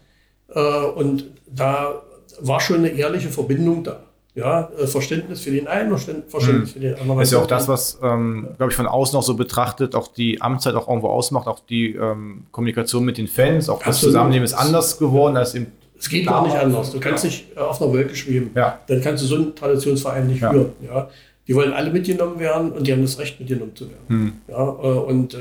[0.55, 2.03] Äh, und da
[2.41, 4.05] war schon eine ehrliche Verbindung da.
[4.35, 7.19] Ja, äh, Verständnis für den einen, Verständ- Verständnis für den anderen.
[7.19, 10.09] Das ist ja auch das, was, ähm, glaube ich, von außen auch so betrachtet, auch
[10.09, 14.13] die Amtszeit auch irgendwo ausmacht, auch die ähm, Kommunikation mit den Fans, auch das Absolut.
[14.15, 15.67] Zusammenleben ist anders geworden als im.
[15.99, 16.91] Es geht gar nicht anders.
[16.93, 18.51] Du kannst nicht äh, auf einer Wolke schweben.
[18.55, 18.79] Ja.
[18.89, 20.51] Dann kannst du so einen Traditionsverein nicht Ja.
[20.51, 20.73] führen.
[20.83, 21.09] Ja.
[21.49, 24.05] Die wollen alle mitgenommen werden und die haben das Recht, mitgenommen zu werden.
[24.09, 24.33] Hm.
[24.49, 25.39] Ja, äh, und äh,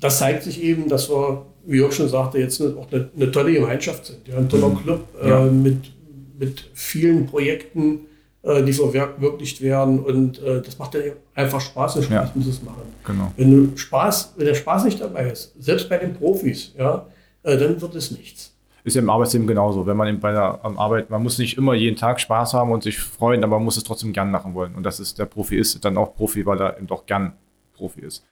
[0.00, 3.52] das zeigt sich eben, dass wir, wie Jörg schon sagte, jetzt auch eine, eine tolle
[3.52, 4.26] Gemeinschaft sind.
[4.28, 4.82] Ja, ein toller hm.
[4.82, 5.44] Club äh, ja.
[5.44, 5.92] mit,
[6.38, 8.00] mit vielen Projekten,
[8.44, 10.00] die verwirklicht werden.
[10.00, 11.00] Und das macht ja
[11.32, 12.32] einfach Spaß, und Spaß ja.
[12.34, 12.82] muss es machen.
[13.04, 13.30] Genau.
[13.36, 17.06] Wenn, du Spaß, wenn der Spaß nicht dabei ist, selbst bei den Profis, ja,
[17.44, 18.51] dann wird es nichts
[18.84, 19.86] ist ja im Arbeitsleben genauso.
[19.86, 22.98] Wenn man bei der Arbeit, man muss nicht immer jeden Tag Spaß haben und sich
[22.98, 24.74] freuen, aber man muss es trotzdem gern machen wollen.
[24.74, 27.34] Und das ist, der Profi ist dann auch Profi, weil er eben doch gern
[27.74, 28.24] Profi ist.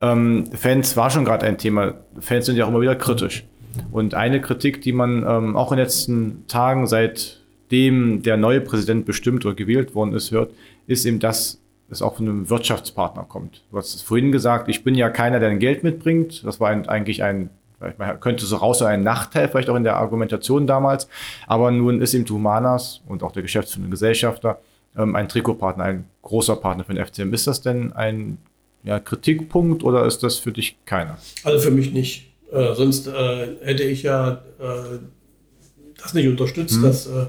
[0.00, 1.94] Ähm, Fans war schon gerade ein Thema.
[2.18, 3.44] Fans sind ja auch immer wieder kritisch.
[3.92, 9.04] Und eine Kritik, die man ähm, auch in den letzten Tagen, seitdem der neue Präsident
[9.04, 10.52] bestimmt oder gewählt worden ist, hört,
[10.86, 11.60] ist eben, dass
[11.90, 13.64] es auch von einem Wirtschaftspartner kommt.
[13.70, 16.44] Du hast es vorhin gesagt, ich bin ja keiner, der ein Geld mitbringt.
[16.44, 17.50] Das war ein, eigentlich ein
[17.98, 21.08] man könnte so raus so ein Nachteil, vielleicht auch in der Argumentation damals.
[21.46, 24.60] Aber nun ist eben Humanas und auch der geschäftsführende Gesellschafter
[24.96, 27.32] ähm, ein Trikotpartner, ein großer Partner für den FCM.
[27.32, 28.38] Ist das denn ein
[28.82, 31.18] ja, Kritikpunkt oder ist das für dich keiner?
[31.44, 32.32] Also für mich nicht.
[32.52, 34.98] Äh, sonst äh, hätte ich ja äh,
[36.00, 36.82] das nicht unterstützt, hm.
[36.82, 37.26] dass, äh,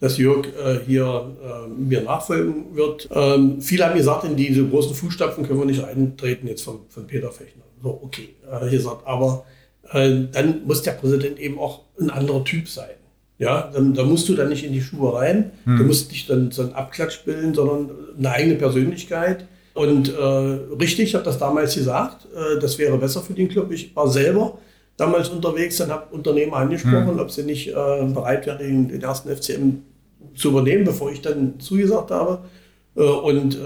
[0.00, 3.08] dass Jörg äh, hier äh, mir nachfolgen wird.
[3.12, 7.06] Ähm, viele haben gesagt, in diese großen Fußstapfen können wir nicht eintreten jetzt von, von
[7.06, 7.64] Peter Fechner.
[7.82, 8.34] So, okay.
[8.50, 9.44] Äh, gesagt, aber
[9.92, 12.90] äh, dann muss der Präsident eben auch ein anderer Typ sein.
[13.38, 15.78] Ja, dann, da musst du dann nicht in die Schuhe rein, hm.
[15.78, 19.46] du musst nicht dann so einen Abklatsch bilden, sondern eine eigene Persönlichkeit.
[19.74, 23.72] Und äh, richtig, ich habe das damals gesagt, äh, das wäre besser für den Club.
[23.72, 24.58] Ich war selber
[24.96, 27.18] damals unterwegs und habe Unternehmer angesprochen, hm.
[27.18, 29.82] ob sie nicht äh, bereit wären, den, den, ersten FCM
[30.36, 32.44] zu übernehmen, bevor ich dann zugesagt habe.
[32.94, 33.58] Äh, und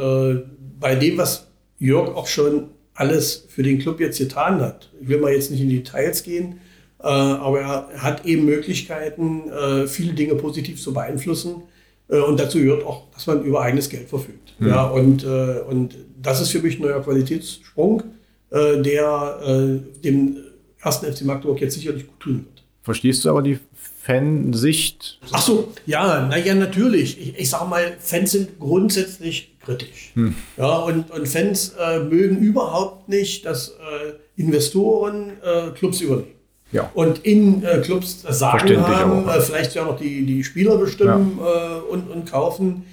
[0.78, 4.90] bei dem, was Jörg auch schon alles für den Club jetzt getan hat.
[5.00, 6.60] Ich will mal jetzt nicht in die Details gehen,
[6.98, 11.62] äh, aber er hat eben Möglichkeiten, äh, viele Dinge positiv zu beeinflussen.
[12.08, 14.54] Äh, und dazu gehört auch, dass man über eigenes Geld verfügt.
[14.58, 14.68] Mhm.
[14.68, 18.02] Ja, und, äh, und das ist für mich ein neuer Qualitätssprung,
[18.50, 20.38] äh, der äh, dem
[20.80, 22.64] ersten FC Magdeburg jetzt sicherlich gut tun wird.
[22.82, 23.58] Verstehst du aber die
[24.02, 25.18] Fansicht?
[25.32, 27.20] Ach so, ja, naja, natürlich.
[27.20, 30.12] Ich, ich sage mal, Fans sind grundsätzlich kritisch.
[30.14, 30.34] Hm.
[30.56, 36.30] Ja, und, und Fans äh, mögen überhaupt nicht, dass äh, Investoren äh, Clubs übernehmen.
[36.72, 36.90] Ja.
[36.94, 41.38] Und in äh, Clubs das Sagen haben, äh, vielleicht ja noch die, die Spieler bestimmen
[41.38, 41.78] ja.
[41.78, 42.84] Äh, und, und kaufen.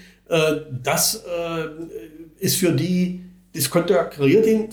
[0.83, 1.23] das
[2.39, 3.21] ist für die,
[3.53, 4.69] das konterkariert den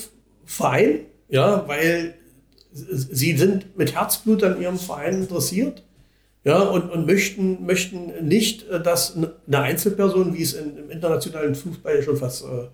[0.47, 2.15] Verein, ja, weil
[2.73, 5.83] sie sind mit Herzblut an ihrem Verein interessiert
[6.43, 11.55] ja, und, und möchten, möchten nicht, äh, dass eine Einzelperson, wie es in, im internationalen
[11.55, 12.69] Fußball schon fast äh,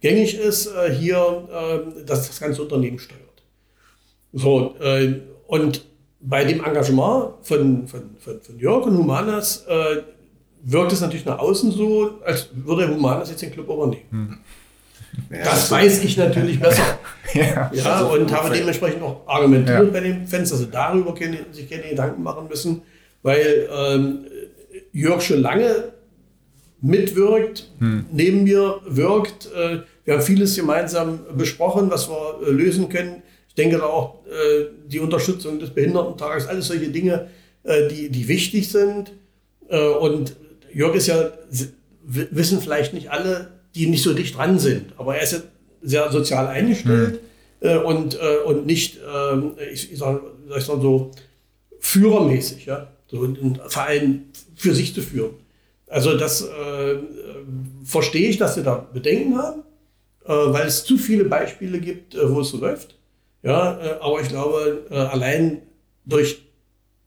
[0.00, 3.20] gängig ist, äh, hier äh, das, das ganze Unternehmen steuert.
[4.32, 5.84] So, äh, und
[6.20, 10.02] bei dem Engagement von, von, von, von Jörg und Humanas äh,
[10.62, 14.02] wirkt es natürlich nach außen so, als würde Humanas jetzt den Club übernehmen.
[14.10, 14.38] Hm.
[15.30, 16.98] Ja, das weiß ich natürlich besser.
[17.34, 19.90] ja, ja also und habe dementsprechend auch argumentiert ja.
[19.90, 22.82] bei den Fans, dass sie darüber keine, sich keine Gedanken machen müssen
[23.24, 24.26] weil ähm,
[24.92, 25.92] Jörg schon lange
[26.80, 28.06] mitwirkt, hm.
[28.12, 29.46] neben mir wirkt.
[29.56, 33.22] Äh, wir haben vieles gemeinsam besprochen, was wir äh, lösen können.
[33.48, 37.28] Ich denke da auch äh, die Unterstützung des Behindertentages, alles solche Dinge,
[37.64, 39.12] äh, die, die wichtig sind.
[39.68, 40.36] Äh, und
[40.72, 41.30] Jörg ist ja,
[42.02, 45.38] wissen vielleicht nicht alle, die nicht so dicht dran sind, aber er ist ja
[45.82, 47.18] sehr sozial eingestellt hm.
[47.60, 51.12] Äh, und, und nicht, ähm, ich, ich sage sag so,
[51.80, 52.66] führermäßig.
[52.66, 52.88] Ja?
[53.14, 55.34] So einen Verein für sich zu führen.
[55.88, 56.96] Also das äh,
[57.84, 59.62] verstehe ich, dass sie da Bedenken haben,
[60.24, 62.96] äh, weil es zu viele Beispiele gibt, äh, wo es so läuft.
[63.42, 65.62] Ja, äh, aber ich glaube, äh, allein
[66.04, 66.42] durch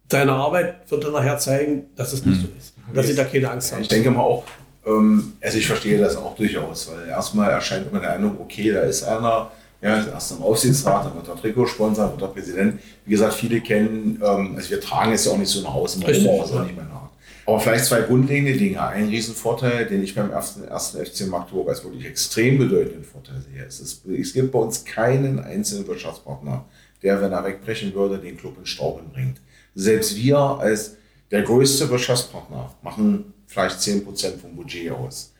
[0.07, 2.43] deine Arbeit wird er nachher zeigen, dass es nicht hm.
[2.43, 2.73] so ist.
[2.93, 3.81] Dass sie da keine Angst haben.
[3.81, 4.45] Ich denke mal auch,
[4.85, 8.81] ähm, also ich verstehe das auch durchaus, weil erstmal erscheint immer der Eindruck, okay, da
[8.81, 12.79] ist einer, ja, erst im Aufsichtsrat, dann wird der Trikotsponsor, wird der Präsident.
[13.05, 16.01] Wie gesagt, viele kennen, ähm, also wir tragen es ja auch nicht so nach außen,
[16.01, 17.11] warum auch, auch nicht meine Art.
[17.45, 18.81] Aber vielleicht zwei grundlegende Dinge.
[18.81, 23.63] Ein Riesenvorteil, den ich beim ersten, ersten FC Magdeburg als wirklich extrem bedeutenden Vorteil sehe.
[23.65, 26.65] Es, ist, es gibt bei uns keinen einzelnen Wirtschaftspartner,
[27.03, 29.39] der, wenn er wegbrechen würde, den Club in Straucheln bringt.
[29.75, 30.97] Selbst wir als
[31.31, 35.33] der größte Wirtschaftspartner machen vielleicht 10% vom Budget aus.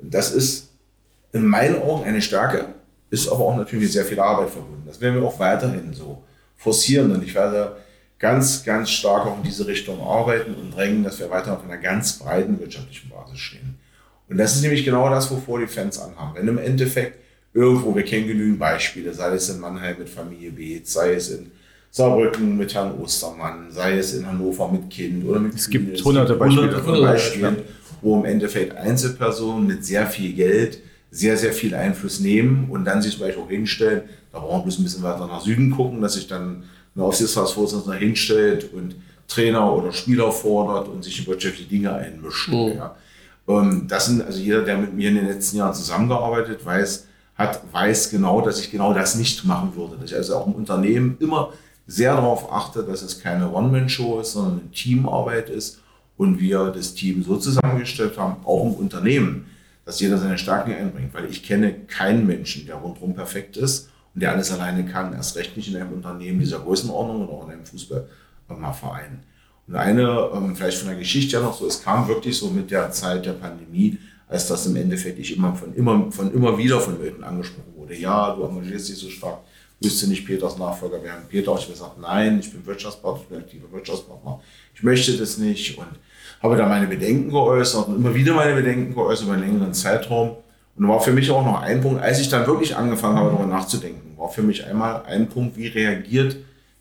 [0.00, 0.70] Das ist
[1.32, 2.74] in meinen Augen eine Stärke,
[3.10, 4.82] ist aber auch natürlich sehr viel Arbeit verbunden.
[4.86, 6.22] Das werden wir auch weiterhin so
[6.56, 7.76] forcieren und ich werde
[8.18, 11.76] ganz, ganz stark auch in diese Richtung arbeiten und drängen, dass wir weiter auf einer
[11.76, 13.78] ganz breiten wirtschaftlichen Basis stehen.
[14.28, 16.34] Und das ist nämlich genau das, wovor die Fans anhaben.
[16.34, 17.18] Wenn im Endeffekt
[17.52, 21.50] irgendwo, wir kennen genügend Beispiele, sei es in Mannheim mit Familie Beetz, sei es in
[21.90, 26.34] Saarbrücken mit Herrn Ostermann, sei es in Hannover mit Kind oder mit Es gibt hunderte
[26.34, 26.62] Beispiele.
[26.62, 27.56] Hunderte von Beispielen.
[28.00, 30.80] wo im Endeffekt Einzelpersonen mit sehr viel Geld
[31.14, 34.62] sehr, sehr viel Einfluss nehmen und dann sich zum Beispiel auch hinstellen, da brauchen wir
[34.64, 36.64] bloß ein bisschen weiter nach Süden gucken, dass sich dann
[36.96, 38.96] ein Aufsichtsratsvorsitzender hinstellt und
[39.28, 42.48] Trainer oder Spieler fordert und sich in wirtschaftliche Dinge einmischt.
[42.48, 42.72] Mhm.
[42.76, 42.96] Ja.
[43.46, 47.60] Ähm, das sind also jeder, der mit mir in den letzten Jahren zusammengearbeitet weiß, hat,
[47.72, 49.96] weiß genau, dass ich genau das nicht machen würde.
[49.96, 51.52] Dass ich also auch im Unternehmen immer
[51.86, 55.80] sehr darauf achte, dass es keine One-Man-Show ist, sondern eine Teamarbeit ist
[56.16, 59.46] und wir das Team so zusammengestellt haben, auch im Unternehmen,
[59.84, 64.22] dass jeder seine Stärken einbringt, weil ich kenne keinen Menschen, der rundherum perfekt ist und
[64.22, 67.52] der alles alleine kann, erst recht nicht in einem Unternehmen dieser Größenordnung oder auch in
[67.52, 69.20] einem Fußballverein.
[69.66, 72.70] Und eine, ähm, vielleicht von der Geschichte ja noch so, es kam wirklich so mit
[72.70, 76.80] der Zeit der Pandemie, als das im Endeffekt ich immer von immer, von immer wieder
[76.80, 77.94] von Leuten angesprochen wurde.
[77.94, 79.38] Ja, du engagierst dich so stark,
[79.80, 81.24] bist du nicht Peters Nachfolger werden.
[81.28, 84.40] Peter, ich habe gesagt, nein, ich bin Wirtschaftspartner, ich bin aktiver Wirtschaftspartner,
[84.74, 85.86] ich möchte das nicht und
[86.44, 90.36] habe da meine Bedenken geäußert und immer wieder meine Bedenken geäußert über einen längeren Zeitraum.
[90.76, 93.46] Und war für mich auch noch ein Punkt, als ich dann wirklich angefangen habe, darüber
[93.46, 96.36] nachzudenken, war für mich einmal ein Punkt, wie reagiert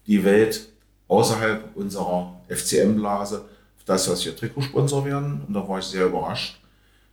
[0.07, 0.67] die Welt
[1.07, 5.43] außerhalb unserer FCM-Blase auf das, was wir Trikotsponsor werden.
[5.47, 6.59] Und da war ich sehr überrascht,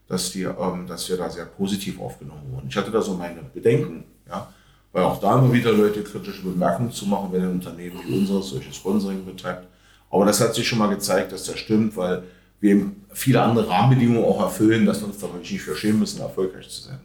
[0.07, 2.67] dass, die, ähm, dass wir da sehr positiv aufgenommen wurden.
[2.67, 4.51] Ich hatte da so meine Bedenken, ja,
[4.91, 8.49] weil auch da immer wieder Leute kritische Bemerkungen zu machen, wenn ein Unternehmen wie unseres
[8.49, 9.67] solches Sponsoring betreibt.
[10.09, 12.23] Aber das hat sich schon mal gezeigt, dass das stimmt, weil
[12.61, 16.21] wir viele andere Rahmenbedingungen auch erfüllen, dass wir uns da wirklich nicht für schämen müssen,
[16.21, 16.99] erfolgreich zu sein.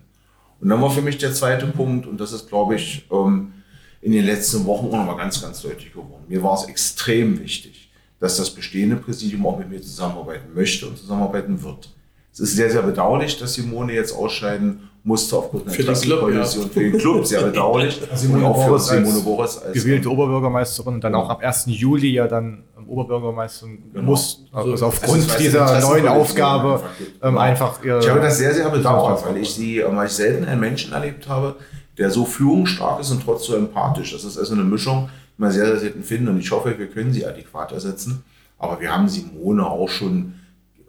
[0.60, 3.52] Und dann war für mich der zweite Punkt, und das ist, glaube ich, ähm,
[4.00, 6.24] in den letzten Wochen auch nochmal ganz, ganz deutlich geworden.
[6.28, 7.90] Mir war es extrem wichtig,
[8.20, 11.92] dass das bestehende Präsidium auch mit mir zusammenarbeiten möchte und zusammenarbeiten wird.
[12.32, 16.68] Es ist sehr, sehr bedauerlich, dass Simone jetzt ausscheiden musste aufgrund einer Klassenkoalition ja.
[16.68, 17.24] für den Club.
[17.24, 18.00] Sehr bedauerlich.
[18.14, 21.66] Simone und auch für Simone Boris als gewählte Oberbürgermeisterin und dann auch ab 1.
[21.68, 24.04] Juli ja dann Oberbürgermeisterin genau.
[24.04, 26.82] muss, also, also aufgrund also dieser neuen Aufgabe
[27.22, 27.82] ähm, einfach.
[27.84, 30.92] Ihr ich habe das sehr, sehr bedauert, weil ich sie, weil ich selten einen Menschen
[30.92, 31.54] erlebt habe,
[31.98, 34.12] der so führungsstark ist und trotzdem so empathisch.
[34.12, 36.88] Das ist also eine Mischung, die man sehr, sehr selten findet und ich hoffe, wir
[36.88, 38.24] können sie adäquat ersetzen.
[38.58, 40.34] Aber wir haben Simone auch schon,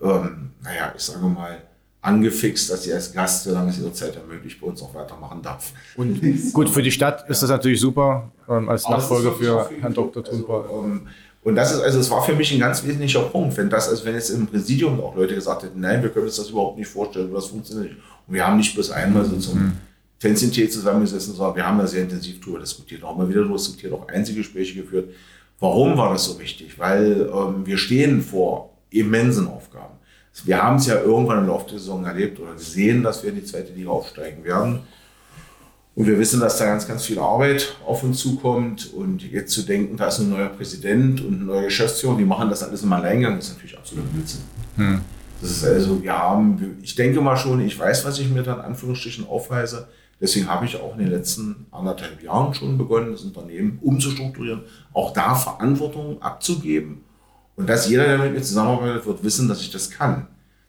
[0.01, 1.57] ähm, naja, ich sage mal,
[2.01, 5.73] angefixt, dass sie als Gast, solange es ihre Zeit ermöglicht, bei uns auch weitermachen darf.
[5.95, 6.21] Und
[6.53, 10.23] gut, für die Stadt ist das natürlich super, ähm, als Nachfolger für Herrn Dr.
[10.23, 10.63] Trumper.
[10.63, 11.07] Also, ähm,
[11.43, 14.03] und das ist, also es war für mich ein ganz wesentlicher Punkt, wenn das, also
[14.05, 16.89] wenn jetzt im Präsidium auch Leute gesagt hätten, nein, wir können uns das überhaupt nicht
[16.89, 18.03] vorstellen, das funktioniert nicht.
[18.27, 19.71] Und wir haben nicht bis einmal so zum mhm.
[20.19, 24.07] Tänzchentee zusammengesessen, sondern wir haben da sehr intensiv drüber diskutiert, auch mal wieder diskutiert, auch
[24.07, 25.09] Einzelgespräche geführt.
[25.59, 26.77] Warum war das so wichtig?
[26.77, 29.96] Weil ähm, wir stehen vor immensen Aufgaben.
[30.45, 33.37] Wir haben es ja irgendwann im Laufe der Saison erlebt oder gesehen, dass wir in
[33.37, 34.81] die zweite Liga aufsteigen werden.
[35.95, 38.93] Und wir wissen, dass da ganz, ganz viel Arbeit auf uns zukommt.
[38.93, 42.49] Und jetzt zu denken, da ist ein neuer Präsident und ein neuer Geschäftsführer, die machen
[42.49, 44.41] das alles im Alleingang, ist natürlich absolut Blödsinn.
[44.75, 45.01] Hm.
[45.41, 48.61] Das ist also, wir haben, ich denke mal schon, ich weiß, was ich mir dann
[48.61, 49.87] Anführungsstrichen aufweise.
[50.21, 54.61] Deswegen habe ich auch in den letzten anderthalb Jahren schon begonnen, das Unternehmen umzustrukturieren,
[54.93, 57.01] auch da Verantwortung abzugeben.
[57.57, 60.27] Und dass jeder, der mit mir zusammenarbeitet, wird wissen, dass ich das kann.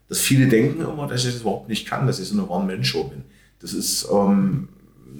[0.08, 3.04] Dass viele denken immer, dass ich das überhaupt nicht kann, dass ich so eine One-Man-Show
[3.04, 3.22] bin.
[3.60, 4.68] Das ist, ähm,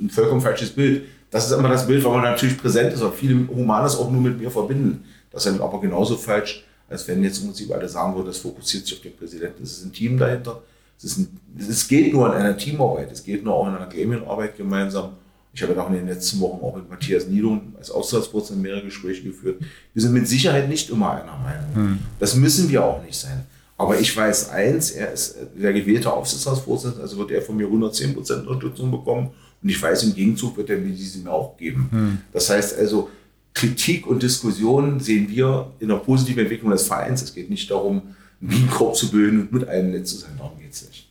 [0.01, 1.05] ein vollkommen falsches Bild.
[1.31, 4.23] Das ist immer das Bild, weil man natürlich präsent ist, aber viele Humanes auch nur
[4.23, 5.05] mit mir verbinden.
[5.31, 8.87] Das ist aber genauso falsch, als wenn jetzt im Prinzip alle sagen würden, das fokussiert
[8.87, 9.63] sich auf den Präsidenten.
[9.63, 10.63] Es ist ein Team dahinter.
[11.03, 13.13] Es, ein, es geht nur in einer Teamarbeit.
[13.13, 15.11] Es geht nur auch in einer Gremienarbeit gemeinsam.
[15.53, 19.23] Ich habe auch in den letzten Wochen auch mit Matthias Niedung als Aufsichtsvorsitzender mehrere Gespräche
[19.23, 19.61] geführt.
[19.93, 21.75] Wir sind mit Sicherheit nicht immer einer Meinung.
[21.75, 21.99] Hm.
[22.19, 23.45] Das müssen wir auch nicht sein.
[23.77, 28.47] Aber ich weiß eins, er ist der gewählte Aufsichtsratsvorsitzende, also wird er von mir 110%
[28.47, 29.31] Unterstützung bekommen.
[29.63, 31.89] Und ich weiß, im Gegenzug wird er mir diese mir auch geben.
[31.91, 32.19] Hm.
[32.33, 33.09] Das heißt also,
[33.55, 37.23] Kritik und Diskussion sehen wir in der positiven Entwicklung des Vereins.
[37.23, 38.03] Es geht nicht darum,
[38.41, 40.31] einen Bienenkorb zu bilden und mit einem nett zu sein.
[40.39, 41.08] Darum geht es nicht.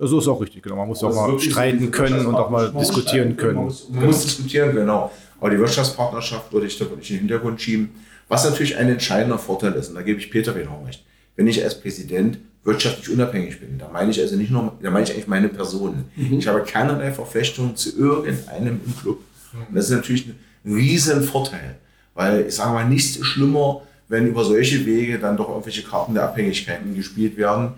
[0.00, 0.06] Ja.
[0.06, 0.76] So ist auch richtig, genau.
[0.76, 3.56] Man muss auch mal streiten können und auch mal diskutieren können.
[3.56, 5.10] Man muss, man muss diskutieren, genau.
[5.40, 7.90] Aber die Wirtschaftspartnerschaft würde ich da wirklich in den Hintergrund schieben.
[8.28, 11.04] Was natürlich ein entscheidender Vorteil ist, und da gebe ich Peter genau recht.
[11.36, 13.78] Wenn ich als Präsident wirtschaftlich unabhängig bin.
[13.78, 16.04] Da meine ich also nicht nur, da meine ich eigentlich meine Person.
[16.16, 16.38] Mhm.
[16.38, 19.20] Ich habe keinerlei Verflechtung zu irgendeinem im Club.
[19.54, 21.76] Und das ist natürlich ein riesen Vorteil,
[22.14, 26.14] weil ich sage mal, nichts ist schlimmer, wenn über solche Wege dann doch irgendwelche Karten
[26.14, 27.72] der Abhängigkeiten gespielt werden.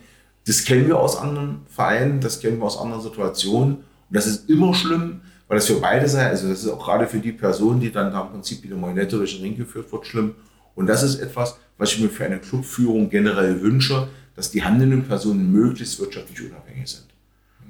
[0.46, 3.76] Das kennen wir aus anderen Vereinen, das kennen wir aus anderen Situationen.
[3.76, 7.06] Und das ist immer schlimm, weil das für beide sei, also das ist auch gerade
[7.06, 10.06] für die Person, die dann da im Prinzip wieder Monette durch den Ring geführt wird,
[10.06, 10.34] schlimm.
[10.74, 15.04] Und das ist etwas, was ich mir für eine Clubführung generell wünsche, dass die handelnden
[15.04, 17.06] Personen möglichst wirtschaftlich unabhängig sind.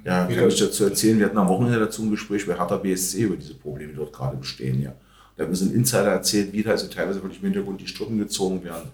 [0.05, 3.23] Ja, kann ich dazu erzählen, wir hatten am Wochenende dazu ein Gespräch bei Hertha BSC
[3.23, 4.81] über diese Probleme, die dort gerade bestehen.
[4.81, 4.95] Ja.
[5.37, 7.87] Da haben wir so ein Insider erzählt, wie da also teilweise wirklich im Hintergrund die
[7.87, 8.91] Strippen gezogen werden.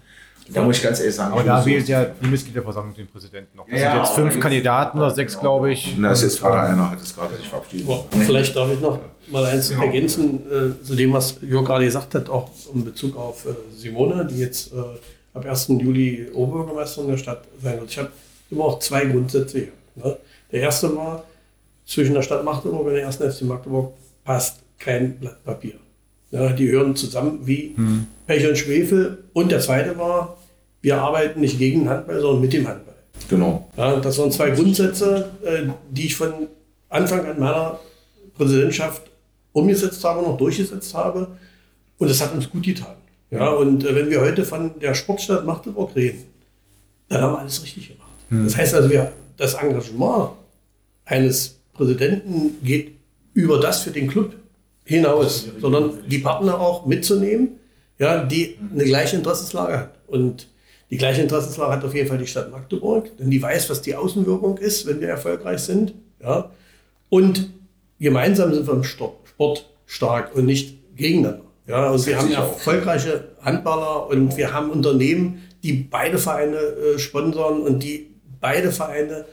[0.53, 3.57] Da muss ich ganz ehrlich sagen, Aber da wählt so- ja die Mitgliederversammlung den Präsidenten
[3.57, 3.65] noch.
[3.69, 5.41] Das Ja, sind jetzt fünf Kandidaten oder sechs, Genau.
[5.41, 5.95] glaube ich.
[5.97, 7.85] Na, es ist jetzt gerade einer, hat es gerade sich verabschiedet.
[7.85, 9.83] Boah, Vielleicht darf ich noch mal eins Genau.
[9.83, 14.25] ergänzen äh, zu dem, was Jörg gerade gesagt hat, auch in Bezug auf äh, Simone,
[14.25, 14.77] die jetzt äh,
[15.33, 15.67] ab 1.
[15.79, 17.89] Juli Oberbürgermeisterin der Stadt sein wird.
[17.89, 18.09] Ich habe
[18.49, 19.71] immer auch zwei Grundsätze hier.
[19.95, 20.17] Ne?
[20.51, 21.23] Der erste war,
[21.85, 23.93] zwischen der Stadt Magdeburg und der ersten FC Magdeburg
[24.23, 25.73] passt kein Blatt Papier.
[26.31, 27.75] Ja, die hören zusammen wie
[28.27, 29.23] Pech und Schwefel.
[29.33, 30.37] Und der zweite war,
[30.81, 32.95] wir arbeiten nicht gegen den Handball, sondern mit dem Handball.
[33.29, 33.69] Genau.
[33.77, 36.33] Ja, das waren zwei Grundsätze, äh, die ich von
[36.89, 37.79] Anfang an meiner
[38.35, 39.01] Präsidentschaft
[39.53, 41.27] umgesetzt habe, noch durchgesetzt habe.
[41.97, 42.95] Und das hat uns gut getan.
[43.31, 46.23] Ja, und äh, wenn wir heute von der Sportstadt Magdeburg reden,
[47.09, 48.07] dann haben wir alles richtig gemacht.
[48.29, 50.31] Das heißt also, wir, das Engagement
[51.05, 52.91] eines Präsidenten geht
[53.33, 54.35] über das für den Club
[54.87, 57.59] hinaus, sondern die Partner auch mitzunehmen,
[57.99, 59.95] ja, die eine gleiche Interessenslage hat.
[60.07, 60.47] Und
[60.89, 63.95] die gleiche Interessenslage hat auf jeden Fall die Stadt Magdeburg, denn die weiß, was die
[63.95, 65.93] Außenwirkung ist, wenn wir erfolgreich sind.
[66.23, 66.51] Ja.
[67.09, 67.49] Und
[67.99, 71.43] gemeinsam sind wir im Sport stark und nicht gegeneinander.
[71.67, 77.61] Ja, und wir haben erfolgreiche Handballer und wir haben Unternehmen, die beide Vereine äh, sponsern
[77.61, 79.25] und die beide Vereine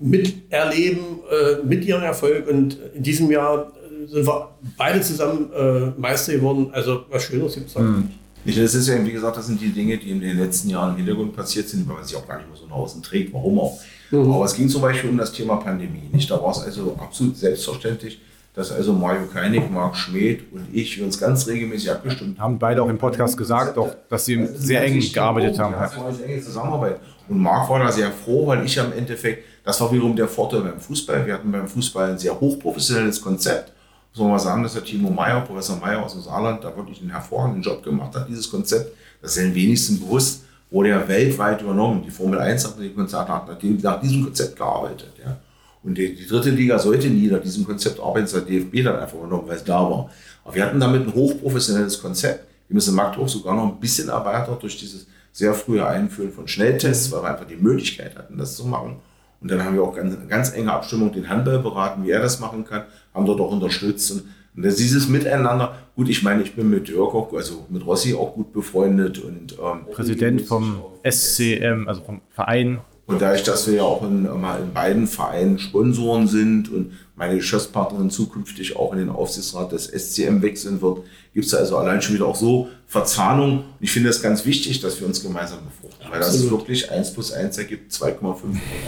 [0.00, 2.48] miterleben äh, mit ihrem Erfolg.
[2.48, 3.72] Und in diesem Jahr
[4.06, 6.70] sind wir beide zusammen äh, Meister geworden.
[6.72, 8.20] Also was Schöneres gibt es nicht.
[8.44, 10.92] Nicht, das ist ja, wie gesagt, das sind die Dinge, die in den letzten Jahren
[10.92, 13.34] im Hintergrund passiert sind, weil man sich auch gar nicht mehr so nach außen trägt,
[13.34, 13.78] warum auch.
[14.12, 16.08] Aber es ging zum Beispiel um das Thema Pandemie.
[16.10, 16.30] Nicht?
[16.30, 18.20] Da war es also absolut selbstverständlich,
[18.54, 22.44] dass also Mario Keinig, Marc Schmidt und ich uns ganz regelmäßig abgestimmt haben.
[22.44, 25.74] Haben beide auch im Podcast gesagt, auch, dass sie sehr eng gearbeitet haben.
[25.74, 27.00] Ja, das war eine enge Zusammenarbeit.
[27.28, 30.62] Und Marc war da sehr froh, weil ich am Endeffekt, das war wiederum der Vorteil
[30.62, 31.26] beim Fußball.
[31.26, 33.72] Wir hatten beim Fußball ein sehr hochprofessionelles Konzept.
[34.12, 37.00] Muss man mal sagen, dass der Timo Meyer, Professor Meyer aus dem Saarland, da wirklich
[37.00, 38.92] einen hervorragenden Job gemacht hat, dieses Konzept.
[39.22, 42.02] Das ist den wenigsten bewusst, wurde ja weltweit übernommen.
[42.04, 45.12] Die Formel 1 hat nach, diesem Konzept gearbeitet.
[45.24, 45.38] Ja.
[45.82, 48.96] Und die, die dritte Liga sollte nie nach diesem Konzept arbeiten, das hat DFB dann
[48.96, 50.10] einfach übernommen, weil es da war.
[50.44, 52.46] Aber wir hatten damit ein hochprofessionelles Konzept.
[52.68, 57.10] Wir müssen Magdeburg sogar noch ein bisschen erweitert durch dieses sehr frühe Einführen von Schnelltests,
[57.12, 58.96] weil wir einfach die Möglichkeit hatten, das zu machen.
[59.40, 62.40] Und dann haben wir auch ganz, ganz enge Abstimmung den Handball beraten, wie er das
[62.40, 62.84] machen kann,
[63.14, 64.10] haben dort auch unterstützt.
[64.12, 64.24] Und,
[64.54, 68.14] und das, dieses Miteinander, gut, ich meine, ich bin mit Jörg auch, also mit Rossi
[68.14, 72.80] auch gut befreundet und ähm, Präsident vom SCM, also vom Verein.
[73.06, 77.36] und dadurch, dass wir ja auch in, mal in beiden Vereinen Sponsoren sind und meine
[77.36, 81.00] Geschäftspartnerin zukünftig auch in den Aufsichtsrat des SCM wechseln wird,
[81.32, 83.58] gibt es also allein schon wieder auch so Verzahnung.
[83.58, 86.60] Und ich finde es ganz wichtig, dass wir uns gemeinsam befruchten, weil das Absolut.
[86.60, 88.36] wirklich 1 plus 1 ergibt 2,5 oder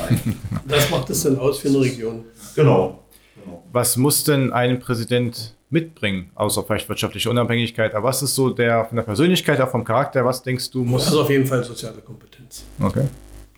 [0.09, 0.18] 3.
[0.66, 2.24] Das macht es dann aus für eine Region.
[2.55, 2.99] genau.
[3.72, 7.95] Was muss denn ein Präsident mitbringen, außer vielleicht wirtschaftliche Unabhängigkeit?
[7.95, 11.05] Aber was ist so der von der Persönlichkeit, auch vom Charakter, was denkst du muss?
[11.05, 12.64] Das ist auf jeden Fall soziale Kompetenz.
[12.80, 13.05] Okay.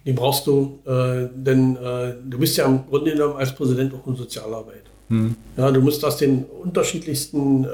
[0.06, 4.06] Die brauchst du, äh, denn äh, du bist ja im Grunde genommen als Präsident auch
[4.06, 4.90] ein Sozialarbeiter.
[5.56, 7.68] Ja, du musst aus den unterschiedlichsten äh,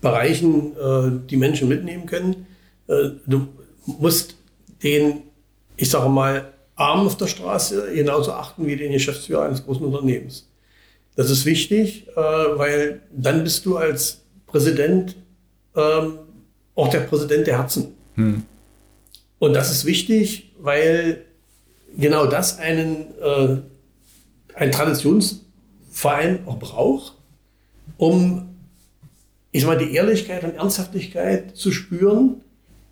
[0.00, 2.46] Bereichen äh, die Menschen mitnehmen können.
[2.88, 3.48] Äh, du
[3.86, 4.36] musst
[4.82, 5.22] den,
[5.76, 10.48] ich sage mal, Armen auf der Straße genauso achten wie den Geschäftsführer eines großen Unternehmens.
[11.16, 15.16] Das ist wichtig, äh, weil dann bist du als Präsident
[15.76, 16.18] ähm,
[16.74, 17.94] auch der Präsident der Herzen.
[19.38, 21.24] Und das ist wichtig, weil
[21.96, 23.56] genau das einen, äh,
[24.54, 27.14] ein Traditionsverein auch braucht,
[27.96, 28.49] um
[29.52, 32.42] ich sag mal, die Ehrlichkeit und Ernsthaftigkeit zu spüren,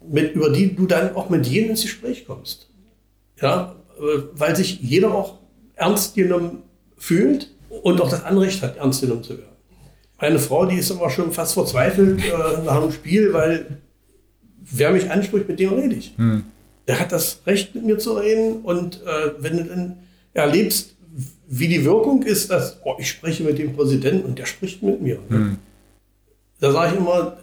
[0.09, 2.69] mit, über die du dann auch mit jedem ins Gespräch kommst.
[3.41, 5.39] Ja, äh, weil sich jeder auch
[5.75, 6.63] ernst genommen
[6.97, 9.49] fühlt und auch das Anrecht hat, ernst genommen zu werden.
[10.21, 13.79] Meine Frau, die ist immer schon fast verzweifelt äh, nach dem Spiel, weil
[14.61, 16.15] wer mich anspricht, mit dem rede ich.
[16.89, 18.63] Der hat das Recht, mit mir zu reden.
[18.63, 19.99] Und äh, wenn du dann
[20.33, 20.97] erlebst,
[21.47, 25.01] wie die Wirkung ist, dass oh, ich spreche mit dem Präsidenten und der spricht mit
[25.01, 25.19] mir.
[26.61, 27.39] Da sage ich immer,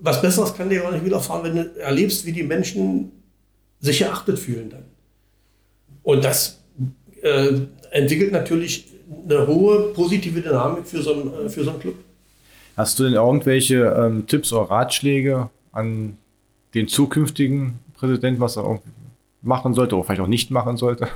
[0.00, 3.12] was Besseres kann dir gar nicht widerfahren, wenn du erlebst, wie die Menschen
[3.80, 4.84] sich geachtet fühlen dann.
[6.02, 6.60] Und das
[7.22, 7.52] äh,
[7.90, 8.86] entwickelt natürlich
[9.24, 11.94] eine hohe positive Dynamik für so einen, äh, für so einen Club.
[12.76, 16.16] Hast du denn irgendwelche ähm, Tipps oder Ratschläge an
[16.74, 18.80] den zukünftigen Präsidenten, was er
[19.42, 21.08] machen sollte oder vielleicht auch nicht machen sollte?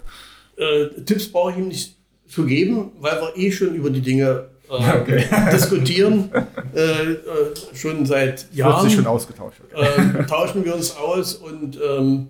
[0.56, 1.96] Äh, Tipps brauche ich ihm nicht
[2.28, 6.30] zu geben, weil wir eh schon über die Dinge äh, diskutieren.
[6.74, 7.16] Äh, äh,
[7.74, 9.60] schon seit Wird Jahren sich schon ausgetauscht.
[9.74, 12.28] äh, tauschen wir uns aus und ähm,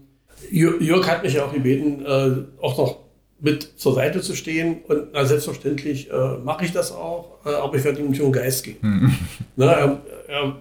[0.50, 2.98] Jörg hat mich ja auch gebeten, äh, auch noch
[3.40, 4.78] mit zur Seite zu stehen.
[4.88, 8.32] Und na, selbstverständlich äh, mache ich das auch, äh, aber ich werde ihm nicht um
[8.32, 9.16] den Geist gehen.
[9.56, 10.56] Na, er, er,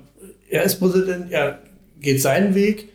[0.50, 1.60] er ist Präsident, er
[2.00, 2.90] geht seinen Weg.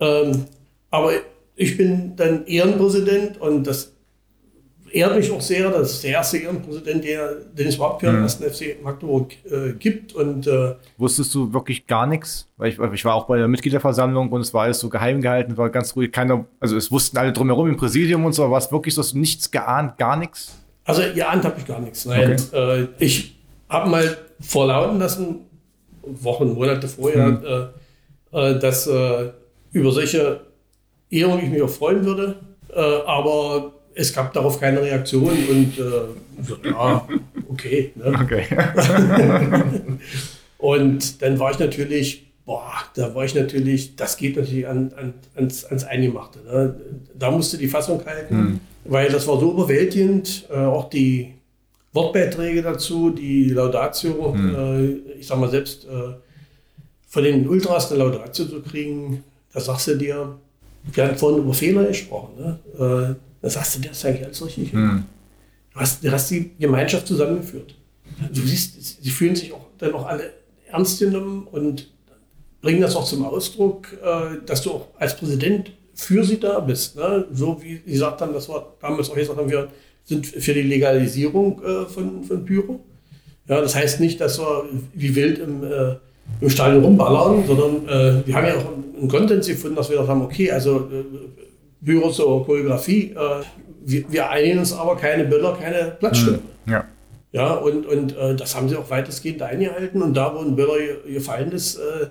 [0.00, 0.44] Ähm,
[0.90, 1.12] aber
[1.56, 3.92] ich bin dann Ehrenpräsident und das
[4.96, 5.70] ehrt mich auch sehr.
[5.70, 9.72] Das ist der erste Ehrenpräsident, der, den es überhaupt für den ersten FC Magdeburg äh,
[9.78, 10.14] gibt.
[10.14, 12.48] Und, äh, Wusstest du wirklich gar nichts?
[12.56, 15.56] Weil ich, ich, war auch bei der Mitgliederversammlung und es war alles so geheim gehalten,
[15.56, 16.10] war ganz ruhig.
[16.10, 18.50] Keiner, also es wussten alle drumherum im Präsidium und so.
[18.50, 20.56] War es wirklich so, dass du nichts geahnt, gar nichts?
[20.84, 22.06] Also geahnt habe ich gar nichts.
[22.06, 22.82] Nein, okay.
[22.82, 23.38] äh, ich
[23.68, 25.40] habe mal vorlauten lassen,
[26.02, 27.70] Wochen, Monate vorher, hm.
[28.32, 29.30] Äh, äh, dass äh,
[29.72, 30.40] über solche
[31.10, 32.36] Ehrungen ich mich auch freuen würde.
[33.06, 37.08] aber es gab darauf keine Reaktion und äh, ja,
[37.48, 37.92] okay.
[37.94, 38.14] Ne?
[38.22, 38.46] okay.
[40.58, 45.14] und dann war ich natürlich, boah, da war ich natürlich, das geht natürlich an, an,
[45.34, 46.40] ans, ans Eingemachte.
[46.40, 46.74] Ne?
[47.18, 48.60] Da musste die Fassung halten, mhm.
[48.84, 51.32] weil das war so überwältigend, äh, auch die
[51.94, 54.54] Wortbeiträge dazu, die Laudatio, mhm.
[54.54, 56.12] äh, ich sag mal selbst, äh,
[57.08, 59.24] von den Ultras eine Laudatio zu kriegen,
[59.54, 60.36] da sagst du dir,
[60.92, 62.34] wir haben vorhin über Fehler gesprochen.
[62.38, 63.16] Ne?
[63.46, 64.72] Äh, da sagst du, das eigentlich alles richtig.
[64.72, 65.04] Hm.
[65.72, 67.74] Du, hast, du hast die Gemeinschaft zusammengeführt.
[68.32, 70.32] Du siehst, sie fühlen sich auch dann auch alle
[70.68, 71.90] ernst genommen und
[72.62, 76.96] bringen das auch zum Ausdruck, äh, dass du auch als Präsident für sie da bist.
[76.96, 77.26] Ne?
[77.32, 79.68] So wie sie gesagt haben, das war damals auch gesagt haben, wir
[80.04, 82.80] sind für die Legalisierung äh, von, von Pyro.
[83.48, 85.96] Ja, das heißt nicht, dass wir wie wild im, äh,
[86.40, 90.10] im Stadion rumballern, sondern äh, wir haben ja auch einen Konsens gefunden, dass wir gesagt
[90.10, 91.04] haben, okay, also äh,
[91.80, 93.12] Büro zur Choreografie.
[93.12, 93.42] Äh,
[93.84, 96.40] wir, wir, einigen uns aber keine Bilder, keine Platzstimmen.
[96.64, 96.84] Hm, ja.
[97.32, 100.00] Ja, und, und äh, das haben sie auch weitestgehend eingehalten.
[100.00, 100.74] Und da, wo ein Bilder
[101.06, 102.08] gefallen ist, äh,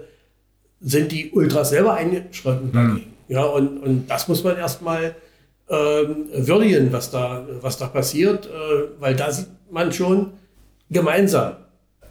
[0.82, 3.02] sind die Ultras selber eingeschritten hm.
[3.28, 5.16] Ja, und, und das muss man erstmal
[5.68, 8.50] ähm, würdigen, was da, was da passiert, äh,
[9.00, 10.34] weil da sieht man schon
[10.92, 11.54] gemeinsam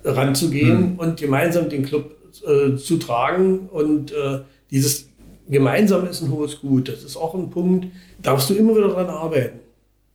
[0.04, 0.98] ranzugehen hm.
[0.98, 4.40] und gemeinsam den Club äh, zu tragen und äh,
[4.72, 5.08] dieses
[5.48, 6.88] gemeinsam ist ein hohes Gut.
[6.88, 7.86] Das ist auch ein Punkt,
[8.22, 9.60] da musst du immer wieder dran arbeiten.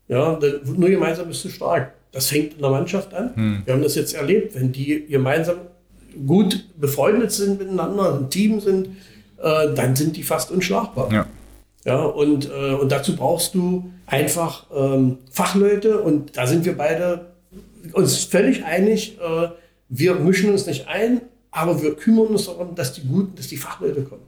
[0.07, 1.93] Ja, nur gemeinsam bist du stark.
[2.11, 3.36] Das fängt in der Mannschaft an.
[3.36, 3.61] Hm.
[3.65, 5.57] Wir haben das jetzt erlebt, wenn die gemeinsam
[6.25, 8.89] gut befreundet sind miteinander, ein Team sind,
[9.38, 11.11] äh, dann sind die fast unschlagbar.
[11.13, 11.27] Ja.
[11.86, 17.27] Ja, und, äh, und dazu brauchst du einfach ähm, Fachleute und da sind wir beide
[17.93, 19.49] uns völlig einig, äh,
[19.88, 21.21] wir mischen uns nicht ein,
[21.51, 24.21] aber wir kümmern uns darum, dass die guten, dass die Fachleute kommen.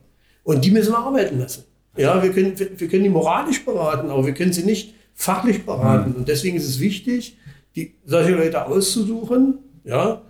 [0.44, 1.64] Und die müssen wir arbeiten lassen.
[1.98, 5.66] Ja, wir können, wir, wir können die moralisch beraten, aber wir können sie nicht fachlich
[5.66, 6.12] beraten.
[6.12, 6.16] Mhm.
[6.18, 7.38] Und deswegen ist es wichtig,
[7.76, 9.60] die, solche Leute auszusuchen.
[9.84, 10.22] Ja,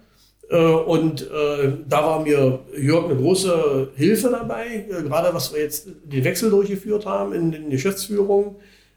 [0.52, 5.62] äh, und äh, da war mir Jörg eine große Hilfe dabei, äh, gerade was wir
[5.62, 8.56] jetzt den Wechsel durchgeführt haben in den Geschäftsführungen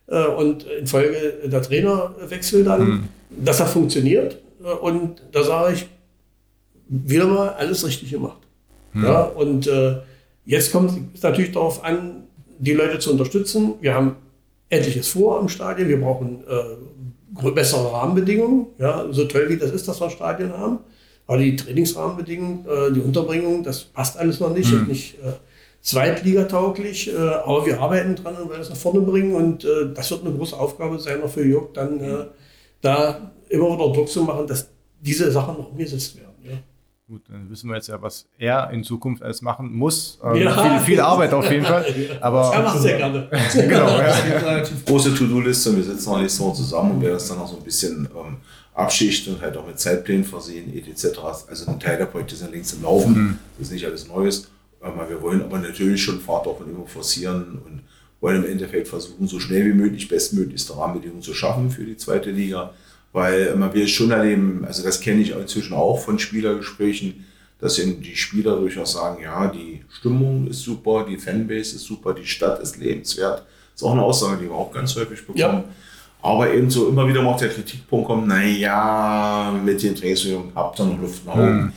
[0.09, 3.09] äh, und infolge der Trainerwechsel dann, mhm.
[3.31, 4.39] dass er funktioniert.
[4.81, 5.87] Und da sage ich,
[6.89, 8.39] wieder mal alles richtig gemacht.
[8.93, 9.05] Mhm.
[9.05, 9.97] Ja, und äh,
[10.45, 12.24] Jetzt kommt es natürlich darauf an,
[12.59, 13.74] die Leute zu unterstützen.
[13.80, 14.16] Wir haben
[14.68, 15.88] etliches vor im Stadion.
[15.88, 18.66] Wir brauchen äh, bessere Rahmenbedingungen.
[18.78, 20.78] Ja, so toll wie das ist, dass wir ein Stadion haben.
[21.26, 24.72] Aber die Trainingsrahmenbedingungen, äh, die Unterbringung, das passt alles noch nicht.
[24.72, 24.86] Mhm.
[24.86, 25.32] nicht äh,
[25.80, 27.12] zweitligatauglich.
[27.12, 29.34] Äh, aber wir arbeiten dran und werden es nach vorne bringen.
[29.34, 32.26] Und äh, das wird eine große Aufgabe sein, auch für Jörg, dann äh,
[32.82, 34.68] da immer wieder Druck zu machen, dass
[35.01, 36.34] diese Sachen noch umgesetzt werden.
[37.07, 37.15] Ja.
[37.15, 40.19] Gut, dann wissen wir jetzt ja, was er in Zukunft alles machen muss.
[40.23, 40.79] Ähm, ja.
[40.79, 41.85] viel, viel, Arbeit auf jeden Fall.
[42.21, 43.29] Aber er macht sehr gerne.
[43.53, 44.07] genau, ja.
[44.07, 45.77] Es gibt eine relativ große To-Do-Liste.
[45.77, 48.37] Wir sitzen noch nicht so zusammen und werden das dann auch so ein bisschen ähm,
[48.73, 51.19] abschichten und halt auch mit Zeitplänen versehen, etc.
[51.49, 53.13] Also ein Teil der Projekte sind längst im Laufen.
[53.13, 53.39] Mhm.
[53.59, 54.51] Das ist nicht alles Neues.
[54.83, 57.83] Ähm, wir wollen aber natürlich schon Fahrt auf und immer forcieren und
[58.21, 62.31] wollen im Endeffekt versuchen, so schnell wie möglich bestmöglichste Rahmenbedingungen zu schaffen für die zweite
[62.31, 62.73] Liga
[63.15, 67.25] weil man will schon erleben, also das kenne ich inzwischen auch von Spielergesprächen,
[67.61, 72.12] dass eben die Spieler durchaus sagen, ja, die Stimmung ist super, die Fanbase ist super,
[72.12, 73.39] die Stadt ist lebenswert.
[73.39, 75.39] Das ist auch eine Aussage, die wir auch ganz häufig bekommen.
[75.39, 75.65] Ja.
[76.23, 80.81] Aber eben so immer wieder mal auch der Kritikpunkt kommt, naja, mit den Trainingsübungen habt
[80.81, 81.62] ihr noch Luft nach oben.
[81.62, 81.73] Mhm.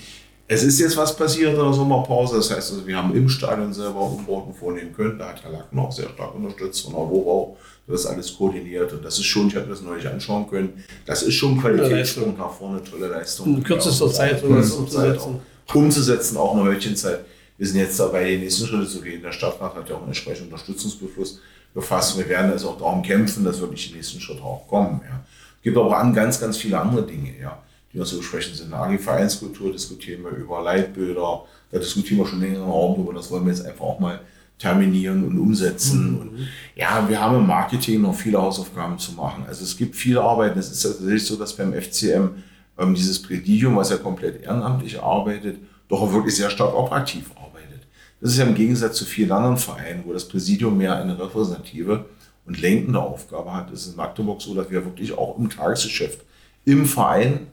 [0.50, 3.74] Es ist jetzt was passiert in der Sommerpause, das heißt, also wir haben im Stadion
[3.74, 5.20] selber Umbauten vornehmen können.
[5.20, 9.18] Da hat Herr Lacken auch sehr stark unterstützt von Aurora das alles koordiniert und das
[9.18, 13.08] ist schon, ich habe das neulich anschauen können, das ist schon Qualitätssprung nach vorne, tolle
[13.08, 13.48] Leistung.
[13.48, 15.40] In kürzester Zeit sowas umzusetzen.
[15.68, 17.22] Auch, umzusetzen, auch eine Hölchenzeit.
[17.58, 19.22] Wir sind jetzt dabei, die nächsten Schritte zu gehen.
[19.22, 21.40] Der Stadtrat hat ja auch einen entsprechenden Unterstützungsbeschluss
[21.74, 22.18] gefasst.
[22.18, 25.02] Wir werden also auch darum kämpfen, dass wirklich die nächsten Schritte auch kommen.
[25.04, 25.24] Ja.
[25.58, 27.62] Es gibt aber an ganz, ganz viele andere Dinge, ja,
[27.94, 28.74] die noch zu besprechen sind.
[28.74, 33.14] Eine Vereinskultur diskutieren wir über Leitbilder, da diskutieren wir schon länger im Raum drüber.
[33.14, 34.22] Das wollen wir jetzt einfach auch mal
[34.58, 36.12] terminieren und umsetzen.
[36.12, 36.20] Mhm.
[36.20, 39.46] Und ja, wir haben im Marketing noch viele Hausaufgaben zu machen.
[39.48, 40.58] Also es gibt viele Arbeiten.
[40.58, 42.30] Es ist tatsächlich so, dass beim FCM
[42.78, 45.58] ähm, dieses Präsidium, was ja komplett ehrenamtlich arbeitet,
[45.90, 47.88] doch auch wirklich sehr stark operativ arbeitet.
[48.20, 52.06] Das ist ja im Gegensatz zu vielen anderen Vereinen, wo das Präsidium mehr eine repräsentative
[52.46, 53.72] und lenkende Aufgabe hat.
[53.72, 56.22] Es ist in Magdeburg so, dass wir wirklich auch im Tagesgeschäft
[56.66, 57.48] im Verein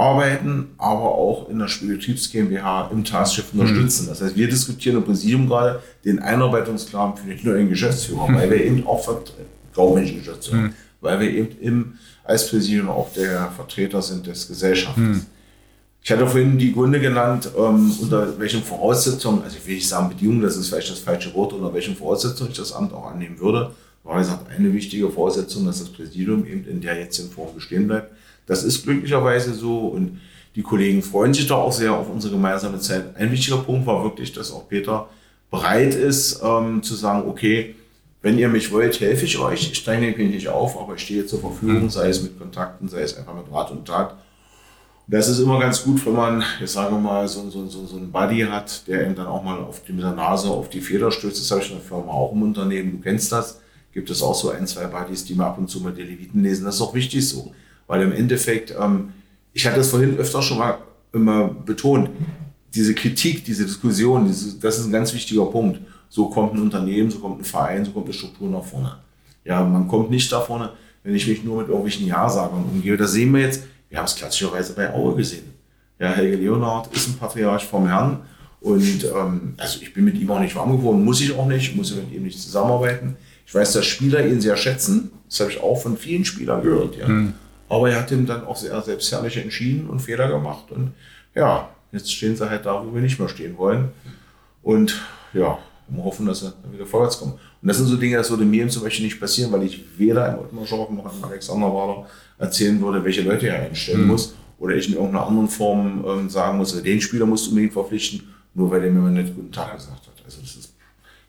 [0.00, 4.06] arbeiten, aber auch in der Spielbetriebs GmbH im Tagesgeschäft unterstützen.
[4.08, 8.64] Das heißt, wir diskutieren im Präsidium gerade den Einarbeitungsplan für den neuen Geschäftsführer, weil wir
[8.64, 9.06] eben auch
[9.74, 10.74] kaufmännischen Geschäftsführer, mhm.
[11.02, 11.92] weil wir eben im,
[12.24, 15.04] als Präsidium auch der Vertreter sind des Gesellschafters.
[15.04, 15.26] Mhm.
[16.02, 20.08] Ich hatte vorhin die Gründe genannt, ähm, unter welchen Voraussetzungen, also ich will nicht sagen
[20.08, 23.38] Bedingungen, das ist vielleicht das falsche Wort, unter welchen Voraussetzungen ich das Amt auch annehmen
[23.38, 23.72] würde.
[24.02, 28.10] War gesagt, eine wichtige Voraussetzung, dass das Präsidium eben in der jetzigen Form bestehen bleibt.
[28.50, 30.20] Das ist glücklicherweise so und
[30.56, 33.14] die Kollegen freuen sich da auch sehr auf unsere gemeinsame Zeit.
[33.14, 35.08] Ein wichtiger Punkt war wirklich, dass auch Peter
[35.52, 37.76] bereit ist ähm, zu sagen, okay,
[38.22, 39.70] wenn ihr mich wollt, helfe ich euch.
[39.70, 43.02] Ich dränge mich nicht auf, aber ich stehe zur Verfügung, sei es mit Kontakten, sei
[43.02, 44.16] es einfach mit Rat und Tat.
[45.06, 47.98] Das ist immer ganz gut, wenn man, jetzt sagen wir mal, so, so, so, so
[47.98, 50.80] einen Buddy hat, der ihm dann auch mal auf die, mit der Nase auf die
[50.80, 51.38] Feder stößt.
[51.38, 52.90] Das habe ich in der Firma auch im Unternehmen.
[52.90, 53.60] Du kennst das.
[53.92, 56.42] Gibt es auch so ein, zwei Buddies, die mal ab und zu mal die Leviten
[56.42, 56.64] lesen.
[56.64, 57.52] Das ist auch wichtig so.
[57.90, 59.10] Weil im Endeffekt, ähm,
[59.52, 60.78] ich hatte das vorhin öfter schon mal
[61.12, 62.08] immer betont,
[62.74, 65.80] diese Kritik, diese Diskussion, diese, das ist ein ganz wichtiger Punkt.
[66.08, 68.96] So kommt ein Unternehmen, so kommt ein Verein, so kommt eine Struktur nach vorne.
[69.44, 70.70] Ja, man kommt nicht da vorne,
[71.02, 72.96] wenn ich mich nur mit irgendwelchen Ja-Sagern umgehe.
[72.96, 75.52] Das sehen wir jetzt wir haben es klassischerweise bei Aue gesehen.
[75.98, 78.20] Ja, Helge Leonard ist ein Patriarch vom Herrn.
[78.60, 81.76] Und ähm, also ich bin mit ihm auch nicht warm geworden, muss ich auch nicht,
[81.76, 83.16] muss mit ihm nicht zusammenarbeiten.
[83.46, 85.10] Ich weiß, dass Spieler ihn sehr schätzen.
[85.28, 86.96] Das habe ich auch von vielen Spielern gehört.
[86.96, 87.08] Ja.
[87.08, 87.34] Mhm.
[87.70, 90.72] Aber er hat ihm dann auch sehr selbstherrlich entschieden und Fehler gemacht.
[90.72, 90.92] Und
[91.36, 93.90] ja, jetzt stehen sie halt da, wo wir nicht mehr stehen wollen.
[94.62, 95.00] Und
[95.32, 95.56] ja,
[95.88, 97.32] wir hoffen, dass sie dann wieder vorwärts kommen.
[97.32, 100.32] Und das sind so Dinge, das würde mir zum Beispiel nicht passieren, weil ich weder
[100.32, 102.06] im Ottmar Schorf noch im Alexander Wader
[102.38, 104.08] erzählen würde, welche Leute er einstellen mhm.
[104.08, 104.34] muss.
[104.58, 108.34] Oder ich in irgendeiner anderen Form ähm, sagen muss, den Spieler musst du unbedingt verpflichten,
[108.52, 110.24] nur weil der mir mal nicht guten Tag gesagt hat.
[110.24, 110.74] Also das ist,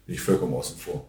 [0.07, 1.05] bin ich vollkommen außen vor.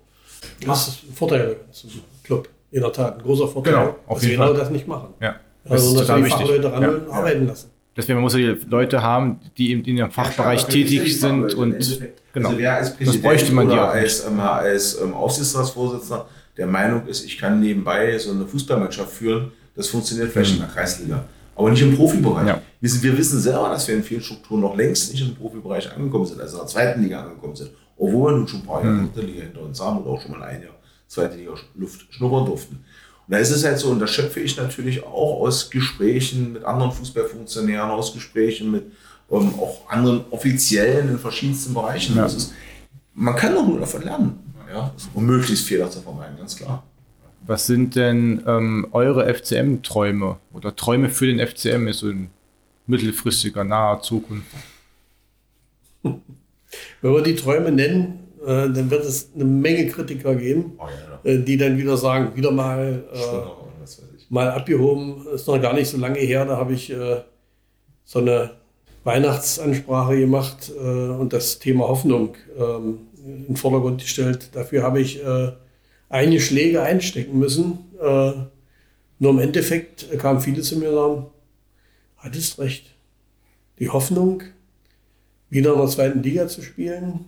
[0.60, 1.90] Das ist ein Vorteil zum
[2.22, 2.48] Club.
[2.72, 5.14] In der Tat, ein großer Vorteil, genau, auf dass wir genau das nicht machen.
[5.20, 5.36] Ja.
[5.68, 7.12] Also, das dass wir Leute ran ja.
[7.12, 7.70] arbeiten lassen.
[7.96, 12.00] Deswegen muss man Leute haben, die in ihrem Fachbereich tätig sind und
[12.32, 12.48] genau.
[12.48, 17.06] Also wer als Präsident das bräuchte man oder als, ähm, als ähm, Aufsichtsratsvorsitzender der Meinung
[17.06, 20.56] ist, ich kann nebenbei so eine Fußballmannschaft führen, das funktioniert vielleicht mhm.
[20.56, 22.46] in der Kreisliga, aber nicht im Profibereich.
[22.46, 22.62] Ja.
[22.80, 26.24] Wir, wir, wissen selber, dass wir in vielen Strukturen noch längst nicht im Profibereich angekommen
[26.24, 28.94] sind, also in der zweiten Liga angekommen sind, obwohl wir nun schon ein paar Jahre
[28.94, 29.12] mhm.
[29.12, 30.71] dritte Liga hinter uns haben und auch schon mal ein Jahr
[31.12, 32.76] zweite Liga Luft schnuppern durften.
[32.76, 36.64] Und da ist es halt so, und das schöpfe ich natürlich auch aus Gesprächen mit
[36.64, 38.84] anderen Fußballfunktionären, aus Gesprächen mit
[39.30, 42.16] ähm, auch anderen Offiziellen in verschiedensten Bereichen.
[42.16, 42.26] Ja.
[42.26, 42.54] Ist,
[43.14, 44.38] man kann doch nur davon lernen,
[44.72, 44.92] ja?
[45.12, 46.82] um möglichst Fehler zu vermeiden, ganz klar.
[47.44, 52.30] Was sind denn ähm, eure FCM-Träume oder Träume für den FCM ist so in
[52.86, 54.46] mittelfristiger, naher Zukunft?
[56.02, 56.22] Wenn
[57.02, 60.86] wir die Träume nennen, dann wird es eine Menge Kritiker geben, oh,
[61.24, 63.18] ja, äh, die dann wieder sagen, wieder mal, äh,
[64.28, 65.26] mal abgehoben.
[65.34, 67.22] Ist noch gar nicht so lange her, da habe ich äh,
[68.04, 68.50] so eine
[69.04, 74.50] Weihnachtsansprache gemacht äh, und das Thema Hoffnung ähm, in den Vordergrund gestellt.
[74.52, 75.52] Dafür habe ich äh,
[76.08, 77.78] einige Schläge einstecken müssen.
[78.00, 78.32] Äh,
[79.18, 81.26] nur im Endeffekt kamen viele zu mir und sagen,
[82.18, 82.86] hattest recht.
[83.78, 84.42] Die Hoffnung,
[85.50, 87.26] wieder in der zweiten Liga zu spielen,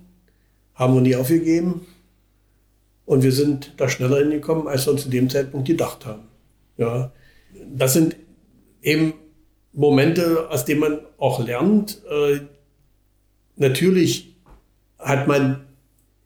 [0.75, 1.87] haben wir nie aufgegeben.
[3.07, 6.22] Und wir sind da schneller hingekommen, als wir zu dem Zeitpunkt gedacht haben.
[6.77, 7.12] Ja,
[7.75, 8.16] das sind
[8.83, 9.14] eben
[9.72, 12.03] Momente, aus denen man auch lernt.
[12.09, 12.41] Äh,
[13.57, 14.35] natürlich
[14.99, 15.66] hat man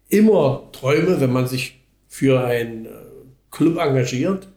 [0.09, 2.91] immer Träume, wenn man sich für einen äh,
[3.51, 4.49] Club engagiert,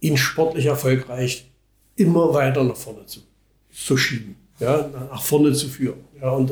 [0.00, 1.50] ihn sportlich erfolgreich
[1.94, 3.20] immer weiter nach vorne zu,
[3.70, 6.00] zu schieben, ja, nach vorne zu führen.
[6.20, 6.50] Ja, und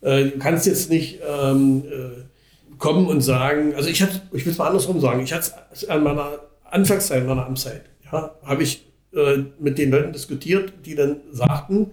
[0.00, 4.52] äh, du kannst jetzt nicht ähm, äh, kommen und sagen, also ich hatte, ich will
[4.52, 8.84] es mal andersrum sagen, ich hatte es an meiner Anfangszeit, meiner Amtszeit, ja, habe ich
[9.14, 11.90] äh, mit den Leuten diskutiert, die dann sagten,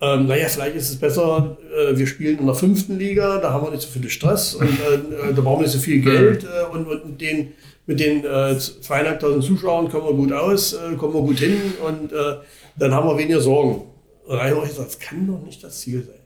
[0.00, 3.64] ähm, naja, vielleicht ist es besser, äh, wir spielen in der fünften Liga, da haben
[3.64, 6.70] wir nicht so viel Stress und äh, da brauchen wir nicht so viel Geld äh,
[6.70, 7.54] und, und den,
[7.86, 12.12] mit den äh, zweieinhalbtausend Zuschauern kommen wir gut aus, äh, kommen wir gut hin und
[12.12, 12.36] äh,
[12.78, 13.86] dann haben wir weniger Sorgen.
[14.26, 16.25] Und da habe ich gesagt, das kann doch nicht das Ziel sein.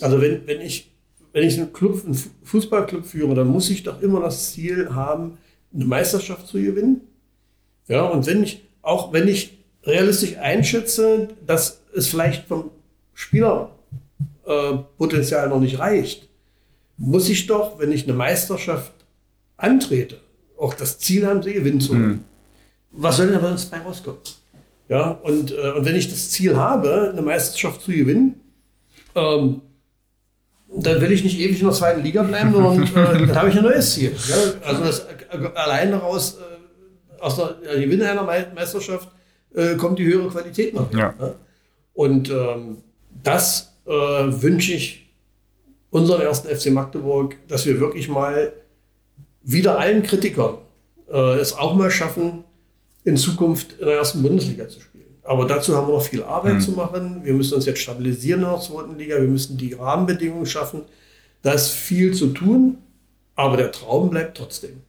[0.00, 0.94] Also wenn, wenn ich
[1.34, 5.36] wenn ich einen Club, einen Fußballclub führe, dann muss ich doch immer das Ziel haben,
[5.74, 7.00] eine Meisterschaft zu gewinnen.
[7.88, 12.70] Ja, und wenn ich, auch wenn ich realistisch einschätze, dass es vielleicht vom
[13.14, 16.28] Spielerpotenzial äh, noch nicht reicht,
[16.96, 18.92] muss ich doch, wenn ich eine Meisterschaft
[19.56, 20.20] antrete,
[20.56, 21.94] auch das Ziel haben, sie gewinnen zu.
[21.94, 22.20] Mhm.
[22.92, 24.20] Was soll denn uns bei rauskommen?
[24.88, 28.40] Ja, und, äh, und wenn ich das Ziel habe, eine Meisterschaft zu gewinnen,
[29.16, 29.62] ähm,
[30.76, 32.82] dann will ich nicht ewig in der zweiten Liga bleiben, sondern
[33.22, 34.12] äh, dann habe ich ein neues Ziel.
[34.28, 34.36] Ja?
[34.68, 39.08] Also das, äh, allein daraus, äh, aus der ja, Gewinn einer Me- Meisterschaft,
[39.54, 40.92] äh, kommt die höhere Qualität noch.
[40.92, 41.14] Ja.
[41.92, 42.78] Und ähm,
[43.22, 45.10] das äh, wünsche ich
[45.90, 48.52] unseren ersten FC Magdeburg, dass wir wirklich mal
[49.42, 50.58] wieder allen Kritikern
[51.12, 52.42] äh, es auch mal schaffen,
[53.04, 54.93] in Zukunft in der ersten Bundesliga zu spielen.
[55.24, 57.20] Aber dazu haben wir noch viel Arbeit zu machen.
[57.24, 59.16] Wir müssen uns jetzt stabilisieren in der zweiten Liga.
[59.16, 60.82] Wir müssen die Rahmenbedingungen schaffen.
[61.42, 62.78] Da ist viel zu tun,
[63.34, 64.82] aber der Traum bleibt trotzdem.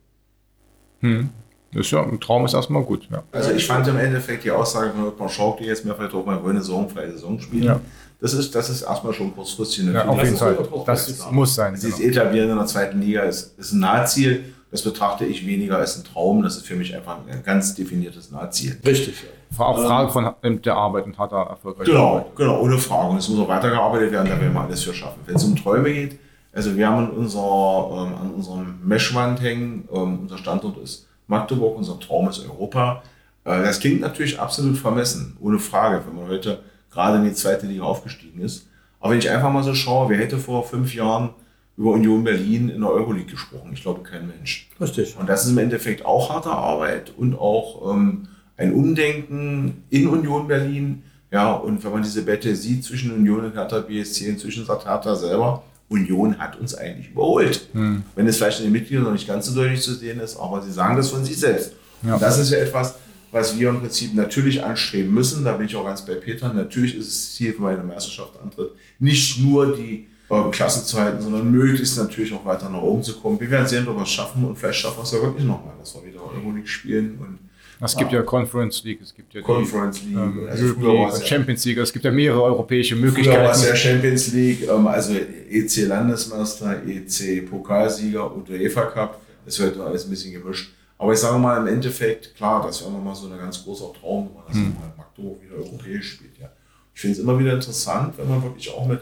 [1.02, 3.08] Das ist ja, ein Traum ist erstmal gut.
[3.12, 3.24] Ja.
[3.32, 6.42] Also ich fand im Endeffekt die Aussage von Ottmar Schauk, die jetzt mehrfach auch mal
[6.42, 7.82] wollen eine saisonfreie Saison spielen, Ja.
[8.22, 10.58] das, ist, das ist erstmal schon kurzfristig Ja, auf jeden ist Fall.
[10.86, 11.32] Das richtig.
[11.32, 11.76] muss sein.
[11.76, 12.10] Dieses Genau.
[12.10, 14.46] Etablieren in der zweiten Liga ist, ist ein Nahziel.
[14.76, 16.44] Das betrachte ich weniger als ein Traum.
[16.44, 18.78] Das ist für mich einfach ein ganz definiertes Nahziel.
[18.86, 19.16] Richtig.
[19.58, 22.36] Auch Frage von ähm, der Arbeit und harter, erfolgreicher Genau, Arbeit.
[22.36, 23.12] genau, ohne Frage.
[23.12, 25.22] Und es muss auch weitergearbeitet werden, da werden wir alles für schaffen.
[25.26, 26.20] Wenn es um Träume geht,
[26.52, 31.78] also wir haben an, unserer, ähm, an unserem Meshwand hängen, ähm, unser Standort ist Magdeburg,
[31.78, 33.02] unser Traum ist Europa.
[33.46, 36.60] Äh, das klingt natürlich absolut vermessen, ohne Frage, wenn man heute
[36.92, 38.68] gerade in die zweite Liga aufgestiegen ist.
[39.00, 41.30] Aber wenn ich einfach mal so schaue, wer hätte vor fünf Jahren
[41.78, 43.72] über Union Berlin in der Euroleague gesprochen?
[43.74, 44.70] Ich glaube kein Mensch.
[44.80, 45.18] Richtig.
[45.18, 50.48] Und das ist im Endeffekt auch harte Arbeit und auch ähm, ein Umdenken in Union
[50.48, 51.04] Berlin.
[51.32, 54.86] Ja, und wenn man diese Bette sieht zwischen Union und Hertha BSC und zwischen sagt
[54.86, 57.70] Hertha selber, Union hat uns eigentlich überholt.
[58.16, 60.62] Wenn es vielleicht in den Mitgliedern noch nicht ganz so deutlich zu sehen ist, aber
[60.62, 61.74] sie sagen das von sich selbst.
[62.04, 62.18] Ja.
[62.18, 62.96] Das ist ja etwas,
[63.32, 65.44] was wir im Prinzip natürlich anstreben müssen.
[65.44, 66.54] Da bin ich auch ganz bei Peter.
[66.54, 70.08] Natürlich ist es Ziel, wenn man eine Meisterschaft antritt, nicht nur die
[70.52, 73.40] Klasse zu halten, sondern möglichst natürlich auch weiter nach oben zu kommen.
[73.40, 75.74] Wir werden sehen, ob wir es schaffen und vielleicht schaffen wir es ja wirklich nochmal,
[75.80, 77.40] dass wir wieder Euroleague spielen und
[77.84, 80.16] Es gibt ja Conference League, es gibt ja die Conference League.
[80.16, 81.78] ähm, also League ja, Champions League.
[81.78, 83.78] Es gibt ja mehrere europäische früher war es ja Möglichkeiten.
[83.78, 89.22] Champions League, ähm, also EC Landesmeister, EC Pokalsieger und UEFA Cup.
[89.46, 90.74] Es wird alles ein bisschen gemischt.
[90.98, 94.30] Aber ich sage mal, im Endeffekt, klar, das wäre nochmal so ein ganz großer Traum,
[94.30, 96.38] wenn man das mal Magdeburg wieder europäisch spielt.
[96.40, 96.50] Ja.
[96.94, 99.02] Ich finde es immer wieder interessant, wenn man wirklich auch mit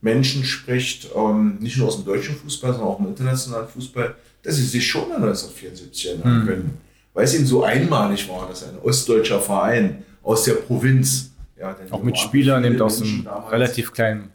[0.00, 4.56] Menschen spricht, ähm, nicht nur aus dem deutschen Fußball, sondern auch im internationalen Fußball, dass
[4.56, 6.78] sie sich schon an 1974 erinnern können.
[7.14, 11.90] Weil es ihnen so einmalig war, dass ein ostdeutscher Verein aus der Provinz, ja, denn
[11.90, 14.30] Auch mit Spielern eben aus einem damals- relativ kleinen.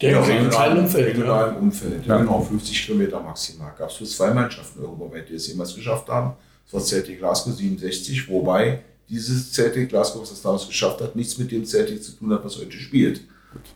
[0.00, 1.06] Der ja, regionalen regionalen Umfeld.
[1.06, 1.12] Ja.
[1.12, 2.06] Regionalen Umfeld.
[2.06, 2.14] Ja.
[2.14, 2.22] Ja.
[2.22, 3.74] Genau, 50 Kilometer maximal.
[3.76, 6.32] Gab es bloß zwei Mannschaften europaweit, die es jemals geschafft haben.
[6.64, 11.36] Das war Celtic Glasgow 67, wobei dieses Celtic Glasgow, was das damals geschafft hat, nichts
[11.36, 13.22] mit dem Celtic zu tun hat, was heute spielt.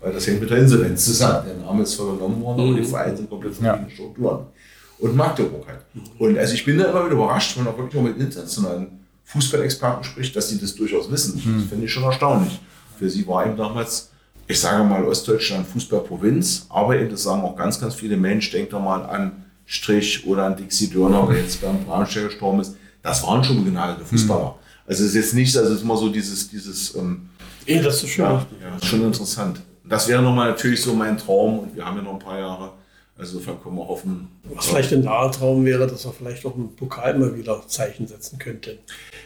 [0.01, 1.47] Weil das hängt mit der Insolvenz zusammen.
[1.47, 4.47] Der Name ist vernommen worden, aber die Vereine sind komplett verschiedene Strukturen.
[4.99, 5.81] Und Magdeburg halt.
[6.19, 9.01] Und also ich bin da immer wieder überrascht, wenn man auch wirklich auch mit internationalen
[9.25, 11.43] Fußballexperten spricht, dass sie das durchaus wissen.
[11.59, 12.61] Das finde ich schon erstaunlich.
[12.99, 14.11] Für sie war eben damals,
[14.47, 18.73] ich sage mal, Ostdeutschland Fußballprovinz, aber eben, das sagen auch ganz, ganz viele Menschen, denkt
[18.73, 22.77] doch mal an Strich oder an Dixie Dörner, der jetzt beim Braunschweig gestorben ist.
[23.03, 24.57] Das waren schon begnadete Fußballer.
[24.87, 27.31] Also es ist jetzt nicht, also es ist immer so dieses, dieses ähm,
[27.67, 28.25] Eh, das ist schön.
[28.25, 29.61] ja, ja, das ist schon interessant.
[29.85, 32.73] Das wäre nochmal natürlich so mein Traum und wir haben ja noch ein paar Jahre.
[33.17, 34.29] Also insofern können wir hoffen.
[34.55, 38.09] Was vielleicht ein naher Traum wäre, dass wir vielleicht auch im Pokal mal wieder Zeichen
[38.09, 38.79] setzen könnten.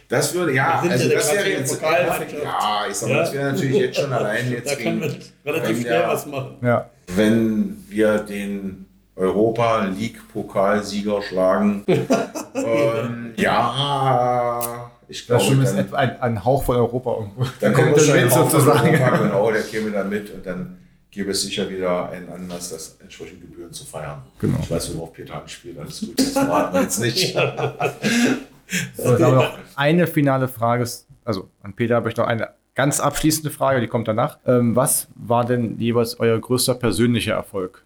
[0.08, 2.32] Das würde, ja, sind also ja das wäre jetzt, Pokalmannschaft.
[2.42, 3.20] ja, ich sag mal, Ja.
[3.22, 5.16] das wäre natürlich jetzt schon allein jetzt Da können wir
[5.46, 6.56] relativ wenn schnell was machen.
[6.62, 6.90] Ja.
[7.14, 8.84] wenn wir den
[9.16, 11.84] Europa League Pokalsieger schlagen.
[12.54, 17.46] ähm, ja, ich Das glaube, schon ist etwa ein, ein Hauch von Europa irgendwo.
[17.60, 18.88] dann kommt der schon ein sozusagen.
[18.94, 20.78] Europa, genau, der käme dann mit und dann
[21.10, 24.22] gäbe es sicher wieder einen Anlass, das entsprechend Gebühren zu feiern.
[24.40, 24.58] Genau.
[24.62, 27.36] Ich weiß, worauf Peter anspielt, alles gut, das verraten wir jetzt nicht.
[28.96, 30.86] So, jetzt haben wir noch eine finale Frage.
[31.24, 34.38] Also an Peter habe ich noch eine ganz abschließende Frage, die kommt danach.
[34.46, 37.84] Ähm, was war denn jeweils euer größter persönlicher Erfolg?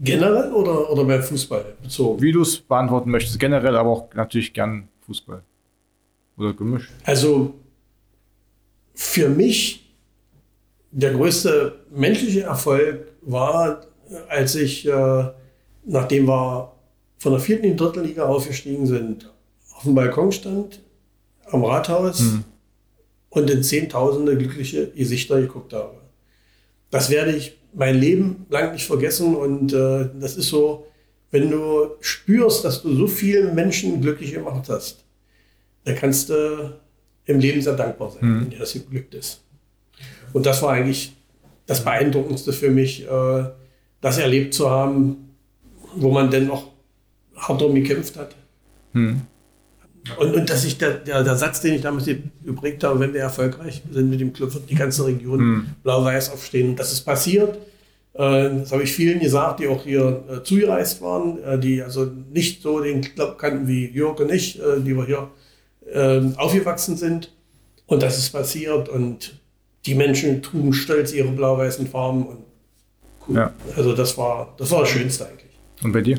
[0.00, 2.20] Generell oder, oder beim Fußball bezogen?
[2.20, 5.42] Wie du es beantworten möchtest, generell, aber auch natürlich gern Fußball.
[6.36, 6.90] Oder gemischt.
[7.04, 7.54] Also
[8.94, 9.94] für mich
[10.90, 13.86] der größte menschliche Erfolg war,
[14.28, 15.24] als ich, äh,
[15.84, 16.72] nachdem wir
[17.18, 19.32] von der vierten in die dritte Liga aufgestiegen sind,
[19.74, 20.80] auf dem Balkon stand,
[21.46, 22.22] am Rathaus
[23.30, 26.00] und in Zehntausende glückliche Gesichter geguckt habe.
[26.90, 30.86] Das werde ich mein Leben lang nicht vergessen und äh, das ist so,
[31.30, 35.04] wenn du spürst, dass du so vielen Menschen glücklich gemacht hast,
[35.84, 36.78] da kannst du
[37.24, 39.42] im Leben sehr dankbar sein, wenn dir das geglückt ist.
[40.32, 41.16] Und das war eigentlich
[41.66, 43.44] das Beeindruckendste für mich, äh,
[44.00, 45.30] das erlebt zu haben,
[45.94, 46.70] wo man denn noch
[47.36, 48.34] hart darum gekämpft hat.
[50.18, 52.06] Und, und dass ich der, der, der Satz, den ich damals
[52.44, 55.66] geprägt habe, wenn wir erfolgreich sind mit dem Club, wird die ganze Region mhm.
[55.82, 56.70] blau-weiß aufstehen.
[56.70, 57.56] Und das ist passiert.
[58.14, 62.10] Äh, das habe ich vielen gesagt, die auch hier äh, zugereist waren, äh, die also
[62.32, 65.30] nicht so den Club kannten wie Jörg und ich, die wir hier
[65.92, 67.32] ähm, aufgewachsen sind.
[67.86, 69.38] Und das ist passiert und
[69.86, 72.26] die Menschen trugen stolz ihre blau-weißen Farben.
[72.26, 72.38] Und
[73.28, 73.36] cool.
[73.36, 73.52] Ja.
[73.76, 75.52] Also das war, das war das Schönste eigentlich.
[75.82, 76.18] Und bei dir?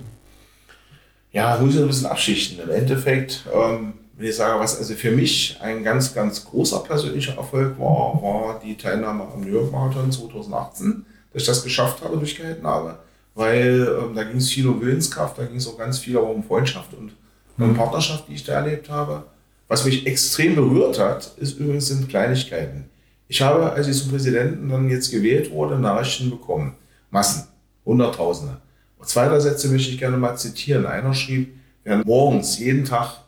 [1.33, 2.63] Ja, muss ich ein bisschen abschichten.
[2.63, 7.35] Im Endeffekt, ähm, wenn ich sage, was also für mich ein ganz, ganz großer persönlicher
[7.35, 12.17] Erfolg war, war die Teilnahme am New York Marathon 2018 dass ich das geschafft habe,
[12.17, 12.99] durchgehalten habe.
[13.35, 16.43] Weil ähm, da ging es viel um Willenskraft, da ging es auch ganz viel um
[16.43, 17.13] Freundschaft und
[17.57, 17.75] um mhm.
[17.75, 19.23] Partnerschaft, die ich da erlebt habe.
[19.67, 22.85] Was mich extrem berührt hat, ist übrigens sind Kleinigkeiten.
[23.27, 26.75] Ich habe, als ich zum Präsidenten dann jetzt gewählt wurde, Nachrichten bekommen.
[27.09, 27.47] Massen,
[27.85, 28.57] Hunderttausende.
[29.03, 30.85] Zwei, drei Sätze möchte ich gerne mal zitieren.
[30.85, 33.21] Einer schrieb, wer morgens jeden Tag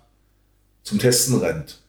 [0.84, 1.82] zum Testen rennt,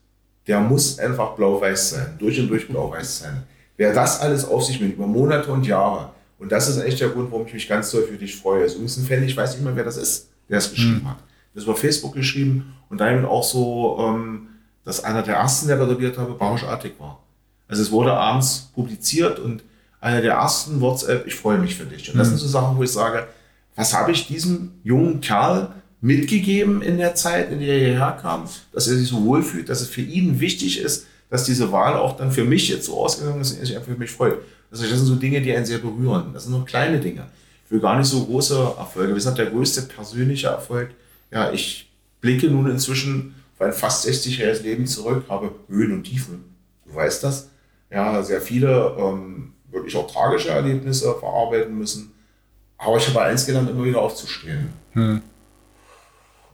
[0.47, 3.43] der muss einfach blau-weiß sein, durch und durch blau-weiß sein.
[3.75, 6.09] Wer das alles auf sich nimmt, über Monate und Jahre,
[6.39, 8.63] und das ist echt der Grund, warum ich mich ganz doll für dich freue.
[8.63, 11.09] Es ist ein Fan, ich weiß nicht mehr, wer das ist, der es geschrieben mhm.
[11.09, 11.17] hat.
[11.53, 14.47] Das über Facebook geschrieben und damit auch so, ähm,
[14.83, 17.23] dass einer der ersten, der gratuliert habe, barischartig war.
[17.67, 19.63] Also es wurde abends publiziert und
[19.99, 22.11] einer der ersten WhatsApp, ich freue mich für dich.
[22.11, 22.31] Und das mhm.
[22.31, 23.27] sind so Sachen, wo ich sage,
[23.77, 25.71] was habe ich diesem jungen Kerl
[26.01, 29.81] mitgegeben in der Zeit, in der er hierher kam, dass er sich so wohlfühlt, dass
[29.81, 33.39] es für ihn wichtig ist, dass diese Wahl auch dann für mich jetzt so ausgegangen
[33.39, 34.39] ist, ich für mich freue.
[34.71, 36.31] Also das sind so Dinge, die einen sehr berühren.
[36.33, 37.27] Das sind nur kleine Dinge.
[37.69, 39.13] Will gar nicht so große Erfolge.
[39.13, 40.91] Wir sind der größte persönliche Erfolg.
[41.31, 46.45] Ja, ich blicke nun inzwischen auf ein fast 60-jähriges Leben zurück, habe Höhen und Tiefen.
[46.85, 47.49] Du weißt das.
[47.91, 52.13] Ja, sehr viele ähm, wirklich auch tragische Erlebnisse verarbeiten müssen.
[52.77, 54.69] Aber ich habe eins gelernt, immer wieder aufzustehen.
[54.93, 55.21] Hm.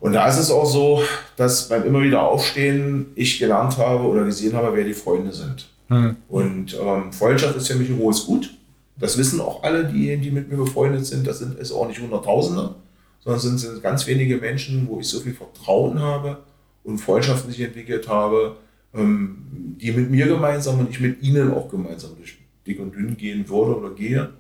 [0.04, 1.02] Und da ist es auch so,
[1.38, 5.70] dass beim immer wieder Aufstehen ich gelernt habe oder gesehen habe, wer die Freunde sind.
[5.88, 6.18] Mhm.
[6.28, 8.54] Und ähm, Freundschaft ist für mich ein hohes Gut.
[8.98, 11.26] Das wissen auch alle, die, die mit mir befreundet sind.
[11.26, 12.76] Das sind es auch nicht Hunderttausende,
[13.22, 16.40] sondern sind, sind ganz wenige Menschen, wo ich so viel Vertrauen habe
[16.84, 18.58] und Freundschaften sich entwickelt habe,
[18.94, 23.16] ähm, die mit mir gemeinsam und ich mit ihnen auch gemeinsam durch dick und dünn
[23.16, 24.32] gehen würde oder gehe.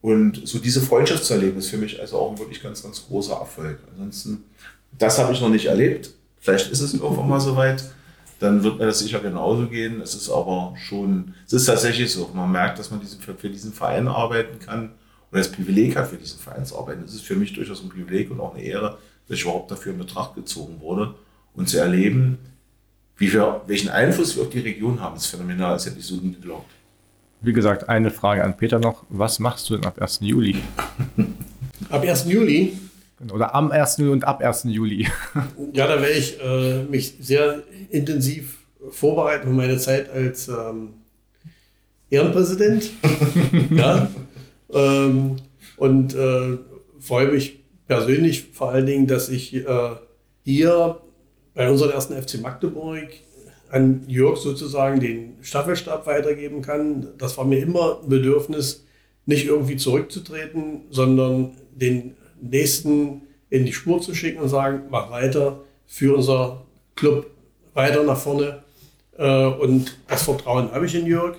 [0.00, 3.04] Und so diese Freundschaft zu erleben, ist für mich also auch ein wirklich ganz, ganz
[3.06, 3.78] großer Erfolg.
[3.92, 4.44] Ansonsten
[4.96, 6.10] das habe ich noch nicht erlebt.
[6.40, 7.84] Vielleicht ist es irgendwann mal soweit.
[8.40, 10.00] Dann wird mir das sicher genauso gehen.
[10.00, 12.30] Es ist aber schon, es ist tatsächlich so.
[12.32, 14.90] Man merkt, dass man diesen, für, diesen Verein arbeiten kann
[15.30, 17.02] und das Privileg hat, für diesen Verein zu arbeiten.
[17.04, 19.92] Es ist für mich durchaus ein Privileg und auch eine Ehre, dass ich überhaupt dafür
[19.92, 21.16] in Betracht gezogen wurde
[21.54, 22.38] und zu erleben,
[23.16, 25.72] wie wir, welchen Einfluss wir auf die Region haben, ist phänomenal.
[25.72, 26.70] Das hätte ich so nie geglaubt.
[27.40, 29.04] Wie gesagt, eine Frage an Peter noch.
[29.08, 30.20] Was machst du denn ab 1.
[30.22, 30.56] Juli?
[31.90, 32.26] ab 1.
[32.26, 32.76] Juli
[33.32, 33.98] oder am 1.
[34.00, 34.64] und ab 1.
[34.64, 35.06] Juli.
[35.72, 38.58] Ja, da werde ich äh, mich sehr intensiv
[38.90, 40.94] vorbereiten für meine Zeit als ähm,
[42.10, 42.90] Ehrenpräsident.
[43.70, 44.08] ja,
[44.72, 45.36] ähm,
[45.76, 46.58] und äh,
[47.00, 49.90] freue mich persönlich vor allen Dingen, dass ich äh,
[50.44, 51.00] hier
[51.54, 53.08] bei unserem ersten FC Magdeburg
[53.70, 57.08] an Jörg sozusagen den Staffelstab weitergeben kann.
[57.18, 58.86] Das war mir immer ein Bedürfnis,
[59.26, 65.60] nicht irgendwie zurückzutreten, sondern den nächsten in die Spur zu schicken und sagen, mach weiter
[65.86, 66.62] für unser
[66.96, 67.26] Club
[67.74, 68.62] weiter nach vorne.
[69.16, 71.36] Äh, und das Vertrauen habe ich in Jörg.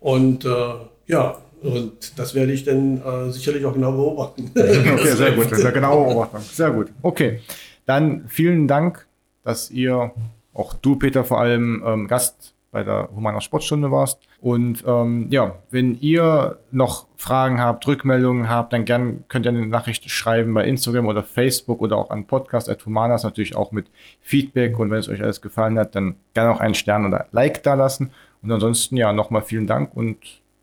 [0.00, 0.74] Und äh,
[1.06, 4.50] ja, und das werde ich dann äh, sicherlich auch genau beobachten.
[4.56, 5.54] Okay, sehr gut.
[5.54, 6.40] Sehr genau beobachten.
[6.40, 6.88] Sehr gut.
[7.02, 7.40] Okay.
[7.86, 9.06] Dann vielen Dank,
[9.44, 10.12] dass ihr,
[10.58, 14.20] auch du, Peter, vor allem ähm, Gast bei der Humaner Sportstunde warst.
[14.40, 19.66] Und ähm, ja, wenn ihr noch Fragen habt, Rückmeldungen habt, dann gern könnt ihr eine
[19.66, 23.86] Nachricht schreiben bei Instagram oder Facebook oder auch an podcast.humanas, natürlich auch mit
[24.20, 24.78] Feedback.
[24.78, 27.74] Und wenn es euch alles gefallen hat, dann gerne auch einen Stern oder Like da
[27.74, 28.10] lassen.
[28.42, 30.18] Und ansonsten ja, nochmal vielen Dank und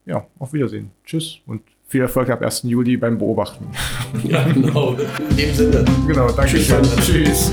[0.06, 0.92] ja, auf Wiedersehen.
[1.04, 2.64] Tschüss und viel Erfolg ab 1.
[2.64, 3.68] Juli beim Beobachten.
[4.24, 4.96] Ja, genau.
[5.32, 5.86] In dem Sinne.
[6.08, 6.58] Genau, danke.
[6.58, 6.96] Tschüss.
[7.06, 7.52] Tschüss.